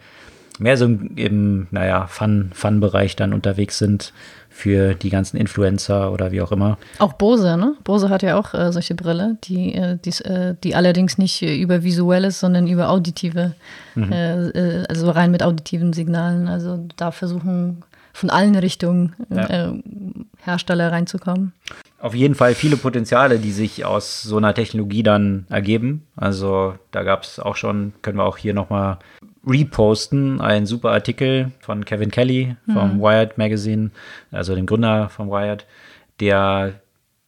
mehr 0.59 0.77
so 0.77 0.85
im, 0.85 1.67
naja, 1.71 2.05
Fun- 2.07 2.51
Fun-Bereich 2.53 3.15
dann 3.15 3.33
unterwegs 3.33 3.79
sind 3.79 4.13
für 4.49 4.93
die 4.93 5.09
ganzen 5.09 5.35
Influencer 5.37 6.11
oder 6.11 6.31
wie 6.31 6.41
auch 6.41 6.51
immer. 6.51 6.77
Auch 6.99 7.13
Bose, 7.13 7.57
ne? 7.57 7.73
Bose 7.83 8.09
hat 8.09 8.21
ja 8.21 8.37
auch 8.37 8.53
äh, 8.53 8.71
solche 8.71 8.93
Brille, 8.93 9.37
die, 9.45 9.73
äh, 9.73 9.97
die's, 9.97 10.21
äh, 10.21 10.53
die 10.63 10.75
allerdings 10.75 11.17
nicht 11.17 11.41
äh, 11.41 11.55
über 11.59 11.81
visuelles, 11.83 12.39
sondern 12.39 12.67
über 12.67 12.89
auditive, 12.89 13.55
äh, 13.97 14.47
äh, 14.49 14.85
also 14.87 15.09
rein 15.09 15.31
mit 15.31 15.41
auditiven 15.41 15.91
Signalen. 15.91 16.47
Also 16.47 16.85
da 16.97 17.09
versuchen 17.09 17.83
von 18.13 18.29
allen 18.29 18.55
Richtungen 18.55 19.15
Ja. 19.31 19.73
Hersteller 20.43 20.91
reinzukommen. 20.91 21.51
Auf 22.03 22.13
jeden 22.13 22.35
Fall 22.35 22.53
viele 22.53 22.75
Potenziale, 22.75 23.39
die 23.39 23.53
sich 23.53 23.85
aus 23.85 24.23
so 24.23 24.35
einer 24.35 24.53
Technologie 24.53 25.03
dann 25.03 25.45
ergeben. 25.49 26.05
Also 26.17 26.75
da 26.91 27.03
gab 27.03 27.23
es 27.23 27.39
auch 27.39 27.55
schon, 27.55 27.93
können 28.01 28.17
wir 28.17 28.25
auch 28.25 28.35
hier 28.35 28.53
nochmal 28.53 28.99
reposten 29.47 30.41
einen 30.41 30.65
super 30.65 30.91
Artikel 30.91 31.51
von 31.61 31.85
Kevin 31.85 32.11
Kelly 32.11 32.57
vom 32.73 32.99
Wired 32.99 33.37
Magazine, 33.37 33.91
also 34.31 34.53
dem 34.53 34.65
Gründer 34.65 35.07
vom 35.07 35.29
Wired, 35.29 35.65
der 36.19 36.73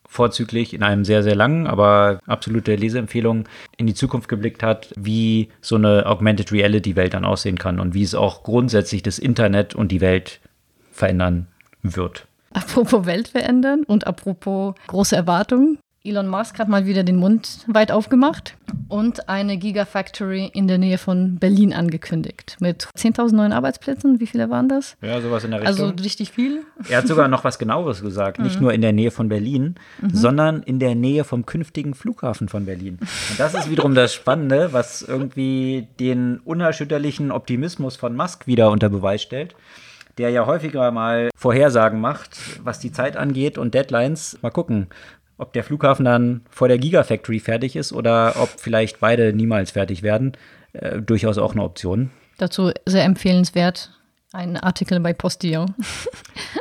vorzüglich 0.06 0.74
in 0.74 0.84
einem 0.84 1.06
sehr, 1.06 1.24
sehr 1.24 1.36
langen, 1.36 1.68
aber 1.68 2.20
absolute 2.26 2.76
Leseempfehlung 2.76 3.48
in 3.78 3.88
die 3.88 3.94
Zukunft 3.94 4.28
geblickt 4.28 4.62
hat, 4.62 4.92
wie 4.98 5.52
so 5.62 5.76
eine 5.76 6.06
Augmented 6.06 6.52
Reality 6.52 6.98
Welt 6.98 7.14
dann 7.14 7.24
aussehen 7.24 7.58
kann 7.58 7.80
und 7.80 7.94
wie 7.94 8.04
es 8.04 8.14
auch 8.14 8.44
grundsätzlich 8.44 9.04
das 9.04 9.20
Internet 9.20 9.74
und 9.74 9.94
die 9.94 10.02
Welt 10.02 10.42
verändern 10.92 11.48
wird. 11.82 12.28
Apropos 12.56 13.06
Welt 13.06 13.28
verändern 13.28 13.84
und 13.86 14.08
apropos 14.08 14.76
große 14.88 15.16
Erwartungen. 15.16 15.78
Elon 16.06 16.28
Musk 16.28 16.60
hat 16.60 16.70
mal 16.70 16.86
wieder 16.86 17.04
den 17.04 17.16
Mund 17.18 17.66
weit 17.68 17.92
aufgemacht 17.92 18.56
und 18.90 19.28
eine 19.28 19.58
Gigafactory 19.58 20.52
in 20.54 20.68
der 20.68 20.78
Nähe 20.78 21.00
von 21.00 21.38
Berlin 21.38 21.74
angekündigt. 21.74 22.58
Mit 22.60 22.88
10.000 22.96 23.34
neuen 23.34 23.52
Arbeitsplätzen. 23.52 24.20
Wie 24.20 24.28
viele 24.28 24.52
waren 24.52 24.70
das? 24.70 24.98
Ja, 25.02 25.20
sowas 25.20 25.44
in 25.44 25.52
der 25.52 25.62
Richtung. 25.62 25.88
Also 25.88 26.04
richtig 26.04 26.32
viel. 26.32 26.64
Er 26.88 27.00
hat 27.00 27.08
sogar 27.08 27.28
noch 27.28 27.44
was 27.44 27.58
genaueres 27.58 28.02
gesagt. 28.02 28.40
Nicht 28.40 28.62
nur 28.62 28.72
in 28.72 28.82
der 28.82 28.94
Nähe 28.94 29.10
von 29.10 29.30
Berlin, 29.30 29.76
sondern 30.14 30.62
in 30.62 30.80
der 30.80 30.94
Nähe 30.94 31.24
vom 31.24 31.46
künftigen 31.48 31.96
Flughafen 31.96 32.50
von 32.50 32.66
Berlin. 32.66 33.00
Und 33.02 33.40
das 33.40 33.56
ist 33.56 33.70
wiederum 33.70 33.96
das 33.96 34.14
Spannende, 34.14 34.74
was 34.74 35.02
irgendwie 35.02 35.88
den 36.00 36.40
unerschütterlichen 36.46 37.32
Optimismus 37.32 37.96
von 37.96 38.16
Musk 38.16 38.46
wieder 38.46 38.70
unter 38.70 38.90
Beweis 38.90 39.24
stellt. 39.24 39.56
Der 40.18 40.30
ja 40.30 40.46
häufiger 40.46 40.92
mal 40.92 41.30
Vorhersagen 41.36 42.00
macht, 42.00 42.38
was 42.64 42.80
die 42.80 42.92
Zeit 42.92 43.18
angeht 43.18 43.58
und 43.58 43.74
Deadlines. 43.74 44.38
Mal 44.42 44.50
gucken, 44.50 44.88
ob 45.38 45.52
der 45.54 45.64
Flughafen 45.64 46.06
dann 46.06 46.42
vor 46.50 46.68
der 46.68 46.78
Gigafactory 46.78 47.40
fertig 47.40 47.76
ist 47.76 47.92
oder 47.92 48.36
ob 48.40 48.50
vielleicht 48.58 49.00
beide 49.00 49.34
niemals 49.34 49.72
fertig 49.72 50.04
werden. 50.04 50.34
Äh, 50.74 51.02
durchaus 51.02 51.38
auch 51.38 51.52
eine 51.54 51.64
Option. 51.64 52.12
Dazu 52.38 52.72
sehr 52.86 53.04
empfehlenswert. 53.04 53.92
Ein 54.32 54.58
Artikel 54.58 55.00
bei 55.00 55.14
Postillon. 55.14 55.74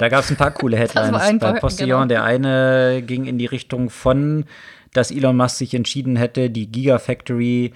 Da 0.01 0.09
gab 0.09 0.25
es 0.25 0.31
ein 0.31 0.37
paar 0.37 0.51
coole 0.51 0.77
Headlines 0.79 1.15
ein 1.21 1.39
bei 1.39 1.53
Postillon. 1.53 1.89
genau. 2.03 2.07
Der 2.07 2.25
eine 2.25 3.03
ging 3.07 3.27
in 3.27 3.39
die 3.39 3.47
Richtung 3.47 3.91
von, 3.91 4.45
dass 4.93 5.13
Elon 5.13 5.37
Musk 5.37 5.57
sich 5.57 5.75
entschieden 5.75 6.17
hätte, 6.17 6.51
die 6.51 6.67
Gigafactory 6.67 7.73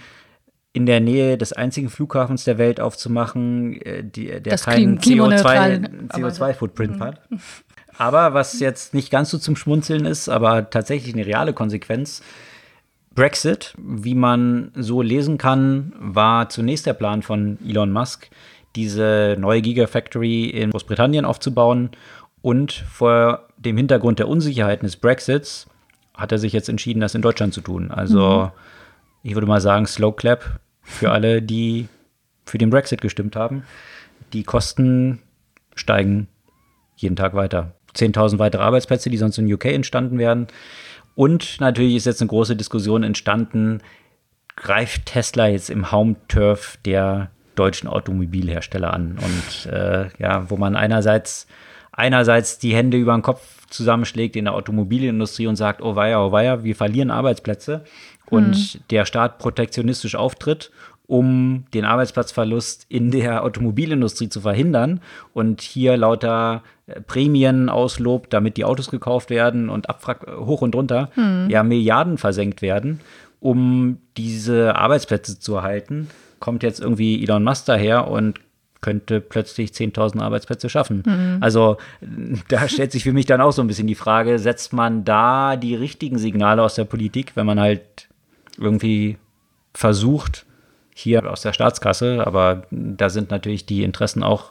in 0.72 0.86
der 0.86 1.00
Nähe 1.00 1.38
des 1.38 1.52
einzigen 1.52 1.88
Flughafens 1.88 2.44
der 2.44 2.58
Welt 2.58 2.80
aufzumachen, 2.80 3.80
äh, 3.82 4.04
die, 4.04 4.26
der 4.26 4.40
Das 4.40 4.64
keinen 4.64 4.98
klim- 4.98 5.18
klimaneutral, 5.18 5.80
CO2-Footprint 6.10 6.94
aber- 6.96 7.06
hat. 7.06 7.20
Aber 7.96 8.32
was 8.34 8.60
jetzt 8.60 8.94
nicht 8.94 9.10
ganz 9.10 9.30
so 9.30 9.38
zum 9.38 9.56
Schmunzeln 9.56 10.04
ist, 10.04 10.28
aber 10.28 10.70
tatsächlich 10.70 11.14
eine 11.14 11.26
reale 11.26 11.52
Konsequenz, 11.52 12.22
Brexit, 13.14 13.74
wie 13.78 14.14
man 14.14 14.70
so 14.76 15.02
lesen 15.02 15.38
kann, 15.38 15.92
war 15.98 16.48
zunächst 16.50 16.86
der 16.86 16.92
Plan 16.92 17.22
von 17.22 17.58
Elon 17.66 17.90
Musk, 17.90 18.28
diese 18.76 19.34
neue 19.40 19.60
Gigafactory 19.62 20.44
in 20.50 20.70
Großbritannien 20.70 21.24
aufzubauen. 21.24 21.90
Und 22.42 22.70
vor 22.72 23.48
dem 23.56 23.76
Hintergrund 23.76 24.20
der 24.20 24.28
Unsicherheiten 24.28 24.86
des 24.86 24.94
Brexits 24.96 25.66
hat 26.14 26.30
er 26.30 26.38
sich 26.38 26.52
jetzt 26.52 26.68
entschieden, 26.68 27.00
das 27.00 27.16
in 27.16 27.22
Deutschland 27.22 27.52
zu 27.52 27.60
tun. 27.62 27.90
Also 27.90 28.52
ich 29.28 29.34
würde 29.34 29.46
mal 29.46 29.60
sagen, 29.60 29.86
Slow 29.86 30.16
Clap 30.16 30.58
für 30.82 31.10
alle, 31.10 31.42
die 31.42 31.88
für 32.46 32.56
den 32.56 32.70
Brexit 32.70 33.02
gestimmt 33.02 33.36
haben. 33.36 33.64
Die 34.32 34.42
Kosten 34.42 35.20
steigen 35.74 36.28
jeden 36.96 37.14
Tag 37.14 37.34
weiter. 37.34 37.74
10.000 37.94 38.38
weitere 38.38 38.62
Arbeitsplätze, 38.62 39.10
die 39.10 39.18
sonst 39.18 39.36
in 39.36 39.52
UK 39.52 39.66
entstanden 39.66 40.18
wären. 40.18 40.46
Und 41.14 41.60
natürlich 41.60 41.94
ist 41.94 42.06
jetzt 42.06 42.22
eine 42.22 42.28
große 42.28 42.56
Diskussion 42.56 43.02
entstanden, 43.02 43.82
greift 44.56 45.06
Tesla 45.06 45.48
jetzt 45.48 45.68
im 45.68 45.92
Home-Turf 45.92 46.78
der 46.86 47.30
deutschen 47.54 47.88
Automobilhersteller 47.88 48.94
an? 48.94 49.18
Und 49.18 49.70
äh, 49.70 50.08
ja, 50.18 50.48
wo 50.48 50.56
man 50.56 50.74
einerseits, 50.74 51.46
einerseits 51.98 52.58
die 52.58 52.74
Hände 52.74 52.96
über 52.96 53.12
den 53.12 53.22
Kopf 53.22 53.66
zusammenschlägt 53.68 54.36
in 54.36 54.46
der 54.46 54.54
Automobilindustrie 54.54 55.46
und 55.46 55.56
sagt, 55.56 55.82
oh 55.82 55.96
weia, 55.96 56.24
oh 56.24 56.32
weia, 56.32 56.64
wir 56.64 56.76
verlieren 56.76 57.10
Arbeitsplätze. 57.10 57.84
Und 58.30 58.80
der 58.90 59.04
Staat 59.04 59.38
protektionistisch 59.38 60.14
auftritt 60.14 60.70
um 61.08 61.64
den 61.72 61.86
Arbeitsplatzverlust 61.86 62.84
in 62.90 63.10
der 63.10 63.42
Automobilindustrie 63.42 64.28
zu 64.28 64.42
verhindern 64.42 65.00
und 65.32 65.62
hier 65.62 65.96
lauter 65.96 66.62
äh, 66.86 67.00
Prämien 67.00 67.70
auslobt, 67.70 68.34
damit 68.34 68.58
die 68.58 68.66
Autos 68.66 68.90
gekauft 68.90 69.30
werden 69.30 69.70
und 69.70 69.88
Abfrag 69.88 70.26
hoch 70.38 70.60
und 70.60 70.74
runter, 70.74 71.10
ja, 71.48 71.62
Milliarden 71.62 72.18
versenkt 72.18 72.60
werden, 72.60 73.00
um 73.40 73.96
diese 74.18 74.76
Arbeitsplätze 74.76 75.40
zu 75.40 75.54
erhalten, 75.54 76.10
kommt 76.40 76.62
jetzt 76.62 76.78
irgendwie 76.78 77.22
Elon 77.22 77.42
Musk 77.42 77.64
daher 77.64 78.08
und 78.08 78.38
könnte 78.80 79.20
plötzlich 79.20 79.70
10.000 79.70 80.20
Arbeitsplätze 80.20 80.68
schaffen. 80.68 81.02
Also 81.40 81.78
da 82.48 82.68
stellt 82.68 82.92
sich 82.92 83.02
für 83.02 83.12
mich 83.12 83.26
dann 83.26 83.40
auch 83.40 83.52
so 83.52 83.62
ein 83.62 83.66
bisschen 83.68 83.86
die 83.86 83.94
Frage, 83.94 84.38
setzt 84.38 84.72
man 84.72 85.04
da 85.04 85.56
die 85.56 85.74
richtigen 85.74 86.18
Signale 86.18 86.62
aus 86.62 86.74
der 86.74 86.84
Politik, 86.84 87.32
wenn 87.34 87.46
man 87.46 87.58
halt 87.58 88.08
irgendwie 88.56 89.18
versucht, 89.74 90.46
hier 90.94 91.30
aus 91.30 91.42
der 91.42 91.52
Staatskasse, 91.52 92.26
aber 92.26 92.64
da 92.70 93.08
sind 93.08 93.30
natürlich 93.30 93.66
die 93.66 93.84
Interessen 93.84 94.24
auch 94.24 94.50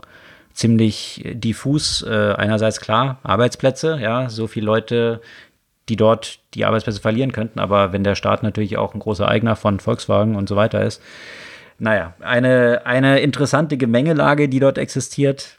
ziemlich 0.54 1.22
diffus. 1.34 2.02
Äh, 2.04 2.34
einerseits 2.38 2.80
klar, 2.80 3.20
Arbeitsplätze, 3.24 4.00
ja, 4.02 4.30
so 4.30 4.48
viele 4.48 4.66
Leute, 4.66 5.22
die 5.90 5.98
dort 5.98 6.40
die 6.54 6.66
Arbeitsplätze 6.66 7.02
verlieren 7.02 7.32
könnten, 7.32 7.60
aber 7.60 7.94
wenn 7.94 8.04
der 8.04 8.16
Staat 8.16 8.44
natürlich 8.44 8.78
auch 8.78 8.94
ein 8.94 9.00
großer 9.00 9.28
Eigner 9.28 9.56
von 9.56 9.80
Volkswagen 9.80 10.36
und 10.36 10.48
so 10.48 10.56
weiter 10.56 10.84
ist, 10.84 11.02
naja, 11.80 12.14
eine, 12.20 12.82
eine 12.86 13.20
interessante 13.20 13.78
Gemengelage, 13.78 14.50
die 14.50 14.60
dort 14.60 14.78
existiert. 14.78 15.58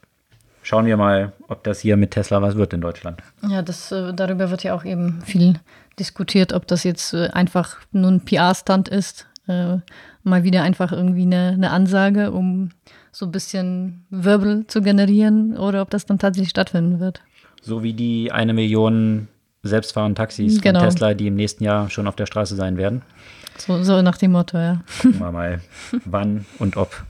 Schauen 0.63 0.87
wir 0.87 0.97
mal, 0.97 1.33
ob 1.49 1.65
das 1.65 1.81
hier 1.81 1.97
mit 1.97 2.11
Tesla 2.11 2.43
was 2.43 2.57
wird 2.57 2.73
in 2.75 2.81
Deutschland. 2.81 3.23
Ja, 3.49 3.63
das, 3.63 3.91
äh, 3.93 4.13
darüber 4.13 4.51
wird 4.51 4.65
ja 4.65 4.75
auch 4.75 4.85
eben 4.85 5.23
viel 5.25 5.55
diskutiert, 5.99 6.53
ob 6.53 6.67
das 6.67 6.85
jetzt 6.85 7.15
äh, 7.15 7.29
einfach 7.29 7.77
nur 7.93 8.11
ein 8.11 8.21
PR-Stand 8.21 8.89
ist. 8.89 9.27
Äh, 9.47 9.77
mal 10.25 10.45
wieder 10.45 10.63
einfach 10.63 10.93
irgendwie 10.93 11.23
eine, 11.23 11.53
eine 11.55 11.71
Ansage, 11.71 12.33
um 12.33 12.71
so 13.13 13.25
ein 13.27 13.33
bisschen 13.33 14.05
Wirbel 14.11 14.67
zu 14.67 14.83
generieren 14.83 15.57
oder 15.57 15.81
ob 15.81 15.91
das 15.91 16.05
dann 16.05 16.19
tatsächlich 16.19 16.51
stattfinden 16.51 17.01
wird. 17.01 17.23
So 17.63 17.83
wie 17.83 17.95
die 17.95 18.31
eine 18.31 18.53
Million 18.53 19.29
selbstfahrenden 19.63 20.17
Taxis 20.17 20.61
Genau. 20.61 20.81
von 20.81 20.89
Tesla, 20.91 21.15
die 21.15 21.29
im 21.29 21.35
nächsten 21.35 21.65
Jahr 21.65 21.89
schon 21.91 22.07
auf 22.07 22.17
der 22.17 22.27
Straße 22.27 22.57
sein 22.57 22.77
werden. 22.77 23.03
So, 23.61 23.83
so 23.83 24.03
nach 24.03 24.19
dem 24.19 24.33
Motto, 24.33 24.59
ja. 24.59 24.83
Gucken 25.03 25.21
wir 25.21 25.33
mal, 25.33 25.61
wann 26.05 26.47
und 26.59 26.77
ob. 26.77 27.05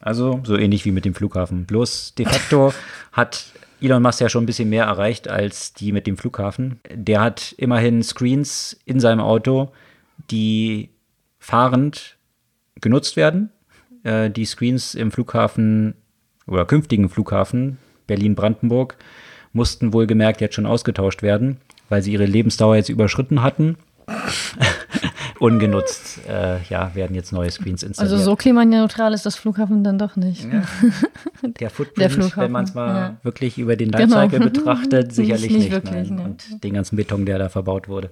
Also 0.00 0.40
so 0.44 0.56
ähnlich 0.56 0.84
wie 0.84 0.92
mit 0.92 1.04
dem 1.04 1.14
Flughafen. 1.14 1.66
Bloß 1.66 2.14
de 2.14 2.26
facto 2.26 2.72
hat 3.12 3.46
Elon 3.80 4.02
Musk 4.02 4.20
ja 4.20 4.28
schon 4.28 4.44
ein 4.44 4.46
bisschen 4.46 4.68
mehr 4.68 4.84
erreicht 4.84 5.28
als 5.28 5.72
die 5.74 5.92
mit 5.92 6.06
dem 6.06 6.16
Flughafen. 6.16 6.80
Der 6.92 7.20
hat 7.20 7.52
immerhin 7.58 8.02
Screens 8.02 8.78
in 8.84 9.00
seinem 9.00 9.20
Auto, 9.20 9.72
die 10.30 10.90
fahrend 11.38 12.16
genutzt 12.80 13.16
werden. 13.16 13.50
Äh, 14.02 14.30
die 14.30 14.44
Screens 14.44 14.94
im 14.94 15.10
Flughafen 15.10 15.94
oder 16.46 16.64
künftigen 16.64 17.08
Flughafen 17.08 17.78
Berlin-Brandenburg 18.06 18.96
mussten 19.52 19.92
wohlgemerkt 19.92 20.40
jetzt 20.40 20.54
schon 20.54 20.66
ausgetauscht 20.66 21.22
werden, 21.22 21.58
weil 21.88 22.02
sie 22.02 22.12
ihre 22.12 22.26
Lebensdauer 22.26 22.76
jetzt 22.76 22.88
überschritten 22.88 23.42
hatten. 23.42 23.76
Ungenutzt, 25.40 26.20
äh, 26.28 26.62
ja, 26.68 26.94
werden 26.94 27.14
jetzt 27.16 27.32
neue 27.32 27.50
Screens 27.50 27.82
installiert. 27.82 28.12
Also 28.12 28.22
so 28.22 28.36
klimaneutral 28.36 29.14
ist 29.14 29.24
das 29.26 29.36
Flughafen 29.36 29.82
dann 29.82 29.98
doch 29.98 30.14
nicht. 30.14 30.44
Ja. 30.44 30.62
Der 31.60 31.70
Footprint, 31.70 31.98
Der 31.98 32.10
Flughafen, 32.10 32.42
wenn 32.42 32.52
man 32.52 32.64
es 32.64 32.74
mal 32.74 32.88
ja. 32.94 33.16
wirklich 33.22 33.56
über 33.58 33.74
den 33.74 33.90
Genau. 33.90 34.16
Lifecycle 34.16 34.50
betrachtet, 34.50 35.12
sicherlich 35.14 35.50
Nicht 35.50 35.58
nicht. 35.58 35.70
wirklich, 35.72 36.10
ne. 36.10 36.22
Und 36.22 36.62
den 36.62 36.74
ganzen 36.74 36.96
Beton, 36.96 37.24
der 37.24 37.38
da 37.38 37.48
verbaut 37.48 37.88
wurde. 37.88 38.10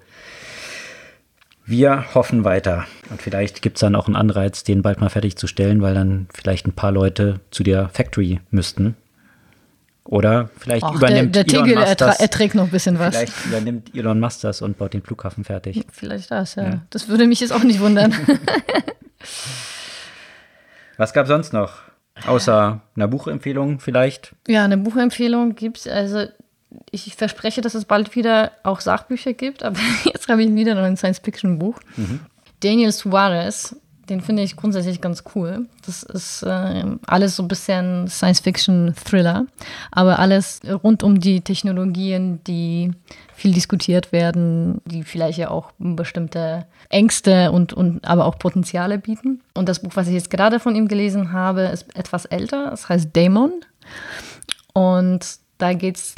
Wir 1.67 2.15
hoffen 2.15 2.45
weiter. 2.45 2.87
Und 3.11 3.21
vielleicht 3.21 3.61
gibt 3.61 3.77
es 3.77 3.81
dann 3.81 3.95
auch 3.95 4.07
einen 4.07 4.17
Anreiz, 4.17 4.65
den 4.65 4.81
bald 4.81 5.01
mal 5.03 5.11
fertigzustellen, 5.11 5.83
weil 5.83 5.93
dann 5.95 6.29
vielleicht 6.33 6.67
ein 6.67 6.73
paar 6.73 6.93
Leute 6.93 7.41
zu 7.51 7.63
der 7.63 7.91
Factory 7.91 8.41
müssten. 8.51 8.97
Oder 10.09 10.49
vielleicht 10.57 10.85
der, 10.85 10.95
übernimmt 10.95 11.37
der 11.37 11.47
Elon 11.47 11.65
Tegel 11.67 11.79
Musk 11.81 11.99
das. 11.99 12.19
erträgt 12.19 12.55
noch 12.55 12.65
ein 12.65 12.71
bisschen 12.71 12.99
was. 12.99 13.15
Vielleicht 13.15 13.45
übernimmt 13.45 13.95
Elon 13.95 14.19
Musk 14.19 14.41
das 14.41 14.63
und 14.63 14.79
baut 14.79 14.95
den 14.95 15.03
Flughafen 15.03 15.45
fertig. 15.45 15.85
Vielleicht 15.93 16.31
das, 16.31 16.55
ja. 16.55 16.65
Ja. 16.65 16.81
Das 16.89 17.09
würde 17.09 17.27
mich 17.27 17.41
jetzt 17.41 17.53
auch 17.53 17.63
nicht 17.63 17.81
wundern. 17.81 18.15
Was 20.97 21.13
gab 21.13 21.27
sonst 21.27 21.53
noch? 21.53 21.75
Außer 22.27 22.81
einer 22.97 23.07
Buchempfehlung 23.07 23.81
vielleicht? 23.81 24.35
Ja, 24.49 24.65
eine 24.65 24.79
Buchempfehlung 24.79 25.55
gibt 25.55 25.77
es. 25.77 25.87
Also, 25.87 26.25
ich 26.91 27.15
verspreche, 27.15 27.61
dass 27.61 27.75
es 27.75 27.85
bald 27.85 28.17
wieder 28.17 28.53
auch 28.63 28.81
Sachbücher 28.81 29.35
gibt, 29.35 29.63
aber 29.63 29.79
jetzt 30.05 30.27
habe 30.29 30.43
ich 30.43 30.55
wieder 30.55 30.75
noch 30.75 30.85
ein 30.85 30.97
Science-Fiction-Buch. 30.97 31.79
Daniel 32.61 32.93
Suarez, 32.93 33.77
Den 34.09 34.21
finde 34.21 34.43
ich 34.43 34.57
grundsätzlich 34.57 35.01
ganz 35.01 35.25
cool. 35.35 35.67
Das 35.85 36.03
ist 36.03 36.43
äh, 36.43 36.85
alles 37.07 37.37
so 37.37 37.43
ein 37.43 37.49
bisschen 37.49 38.09
Science-Fiction-Thriller, 38.09 39.47
aber 39.91 40.19
alles 40.19 40.61
rund 40.83 41.03
um 41.03 41.21
die 41.21 41.43
Technologien, 41.43 42.41
die 42.45 42.93
viel 43.35 43.53
diskutiert 43.53 44.11
werden, 44.13 44.81
die 44.85 45.03
vielleicht 45.03 45.39
ja 45.39 45.51
auch 45.51 45.73
bestimmte 45.79 46.67
Ängste 46.89 47.53
und, 47.53 47.73
und 47.73 48.05
aber 48.07 48.25
auch 48.25 48.39
Potenziale 48.39 48.99
bieten. 48.99 49.43
Und 49.55 49.69
das 49.69 49.81
Buch, 49.81 49.93
was 49.95 50.09
ich 50.09 50.15
jetzt 50.15 50.31
gerade 50.31 50.59
von 50.59 50.75
ihm 50.75 50.89
gelesen 50.89 51.33
habe, 51.33 51.63
ist 51.63 51.95
etwas 51.97 52.25
älter. 52.25 52.73
Es 52.73 52.89
heißt 52.89 53.15
Dämon. 53.15 53.53
Und 54.73 55.39
da 55.59 55.73
geht 55.73 55.97
es 55.97 56.15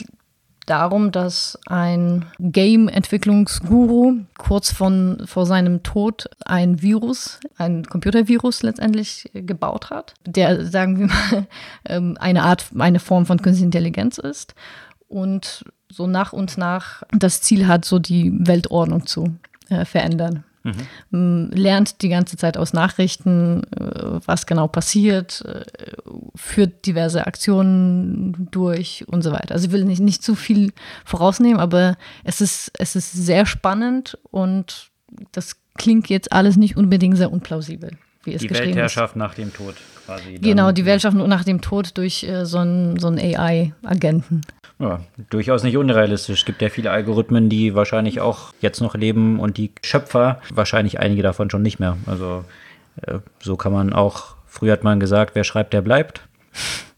darum, 0.70 1.10
dass 1.10 1.58
ein 1.66 2.26
Game-Entwicklungsguru 2.38 4.20
kurz 4.38 4.72
von, 4.72 5.22
vor 5.26 5.44
seinem 5.44 5.82
Tod 5.82 6.30
ein 6.44 6.80
Virus, 6.80 7.40
ein 7.56 7.84
Computervirus 7.84 8.62
letztendlich 8.62 9.28
gebaut 9.34 9.90
hat, 9.90 10.14
der, 10.24 10.64
sagen 10.64 10.98
wir 10.98 11.06
mal, 11.08 11.46
ähm, 11.88 12.16
eine 12.20 12.44
Art, 12.44 12.66
eine 12.78 13.00
Form 13.00 13.26
von 13.26 13.42
künstlicher 13.42 13.66
Intelligenz 13.66 14.18
ist 14.18 14.54
und 15.08 15.64
so 15.90 16.06
nach 16.06 16.32
und 16.32 16.56
nach 16.56 17.02
das 17.10 17.42
Ziel 17.42 17.66
hat, 17.66 17.84
so 17.84 17.98
die 17.98 18.32
Weltordnung 18.38 19.06
zu 19.06 19.34
äh, 19.70 19.84
verändern. 19.84 20.44
Mhm. 20.62 21.50
Lernt 21.52 22.02
die 22.02 22.08
ganze 22.08 22.36
Zeit 22.36 22.56
aus 22.56 22.72
Nachrichten, 22.72 23.64
äh, 23.72 24.20
was 24.26 24.46
genau 24.46 24.68
passiert, 24.68 25.42
äh, 25.46 25.64
führt 26.34 26.86
diverse 26.86 27.26
Aktionen 27.26 28.48
durch 28.50 29.04
und 29.08 29.22
so 29.22 29.32
weiter. 29.32 29.54
Also 29.54 29.68
ich 29.68 29.72
will 29.72 29.84
nicht, 29.84 30.00
nicht 30.00 30.22
zu 30.22 30.34
viel 30.34 30.72
vorausnehmen, 31.04 31.60
aber 31.60 31.96
es 32.24 32.40
ist, 32.40 32.72
es 32.78 32.96
ist 32.96 33.12
sehr 33.12 33.46
spannend 33.46 34.18
und 34.30 34.90
das 35.32 35.56
klingt 35.76 36.08
jetzt 36.08 36.32
alles 36.32 36.56
nicht 36.56 36.76
unbedingt 36.76 37.16
sehr 37.16 37.32
unplausibel. 37.32 37.92
Wie 38.22 38.34
es 38.34 38.42
die 38.42 38.50
Weltherrschaft 38.50 39.14
ist. 39.14 39.18
nach 39.18 39.34
dem 39.34 39.52
Tod 39.52 39.76
quasi. 40.04 40.34
Genau, 40.40 40.72
die 40.72 40.84
Weltherrschaft 40.84 41.16
nach 41.16 41.44
dem 41.44 41.62
Tod 41.62 41.96
durch 41.96 42.22
äh, 42.24 42.44
so 42.44 42.58
einen 42.58 42.98
so 42.98 43.08
AI-Agenten. 43.08 44.42
Ja, 44.80 45.00
durchaus 45.28 45.62
nicht 45.62 45.76
unrealistisch. 45.76 46.40
Es 46.40 46.44
gibt 46.46 46.62
ja 46.62 46.70
viele 46.70 46.90
Algorithmen, 46.90 47.50
die 47.50 47.74
wahrscheinlich 47.74 48.20
auch 48.20 48.54
jetzt 48.62 48.80
noch 48.80 48.94
leben 48.94 49.38
und 49.38 49.58
die 49.58 49.72
Schöpfer, 49.84 50.40
wahrscheinlich 50.54 50.98
einige 50.98 51.22
davon 51.22 51.50
schon 51.50 51.60
nicht 51.60 51.78
mehr. 51.78 51.98
Also 52.06 52.44
äh, 53.02 53.18
so 53.40 53.56
kann 53.56 53.72
man 53.72 53.92
auch, 53.92 54.36
früher 54.46 54.72
hat 54.72 54.82
man 54.82 54.98
gesagt, 54.98 55.34
wer 55.34 55.44
schreibt, 55.44 55.74
der 55.74 55.82
bleibt. 55.82 56.22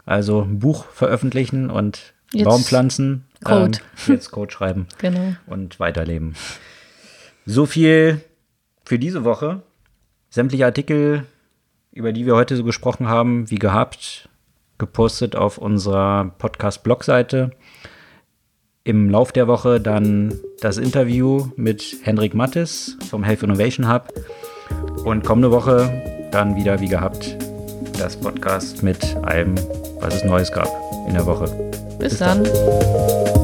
Also 0.05 0.43
ein 0.43 0.59
Buch 0.59 0.85
veröffentlichen 0.85 1.69
und 1.69 2.13
jetzt 2.31 2.45
Baum 2.45 2.63
pflanzen. 2.63 3.25
Code. 3.43 3.79
Ähm, 3.79 3.83
jetzt 4.13 4.31
Code 4.31 4.51
schreiben. 4.51 4.87
genau. 4.97 5.35
Und 5.45 5.79
weiterleben. 5.81 6.35
So 7.45 7.65
viel 7.65 8.21
für 8.85 8.97
diese 8.97 9.25
Woche. 9.25 9.61
Sämtliche 10.29 10.65
Artikel, 10.65 11.25
über 11.91 12.13
die 12.13 12.25
wir 12.25 12.35
heute 12.35 12.55
so 12.55 12.63
gesprochen 12.63 13.07
haben, 13.07 13.51
wie 13.51 13.59
gehabt, 13.59 14.29
gepostet 14.77 15.35
auf 15.35 15.57
unserer 15.57 16.31
Podcast-Blog-Seite. 16.37 17.51
Im 18.85 19.09
Lauf 19.09 19.31
der 19.31 19.47
Woche 19.47 19.79
dann 19.79 20.37
das 20.59 20.77
Interview 20.77 21.47
mit 21.55 21.95
Hendrik 22.01 22.33
Mattes 22.33 22.97
vom 23.09 23.23
Health 23.23 23.41
Innovation 23.41 23.89
Hub. 23.89 24.11
Und 25.05 25.23
kommende 25.23 25.51
Woche 25.51 26.29
dann 26.31 26.57
wieder 26.57 26.81
wie 26.81 26.89
gehabt 26.89 27.37
das 27.97 28.17
Podcast 28.17 28.83
mit 28.83 29.15
allem, 29.21 29.55
was 30.01 30.15
es 30.15 30.25
Neues 30.25 30.51
gab 30.51 30.67
in 31.07 31.13
der 31.13 31.25
Woche. 31.25 31.45
Bis, 31.97 32.09
Bis 32.09 32.19
dann. 32.19 32.43
dann. 32.43 33.42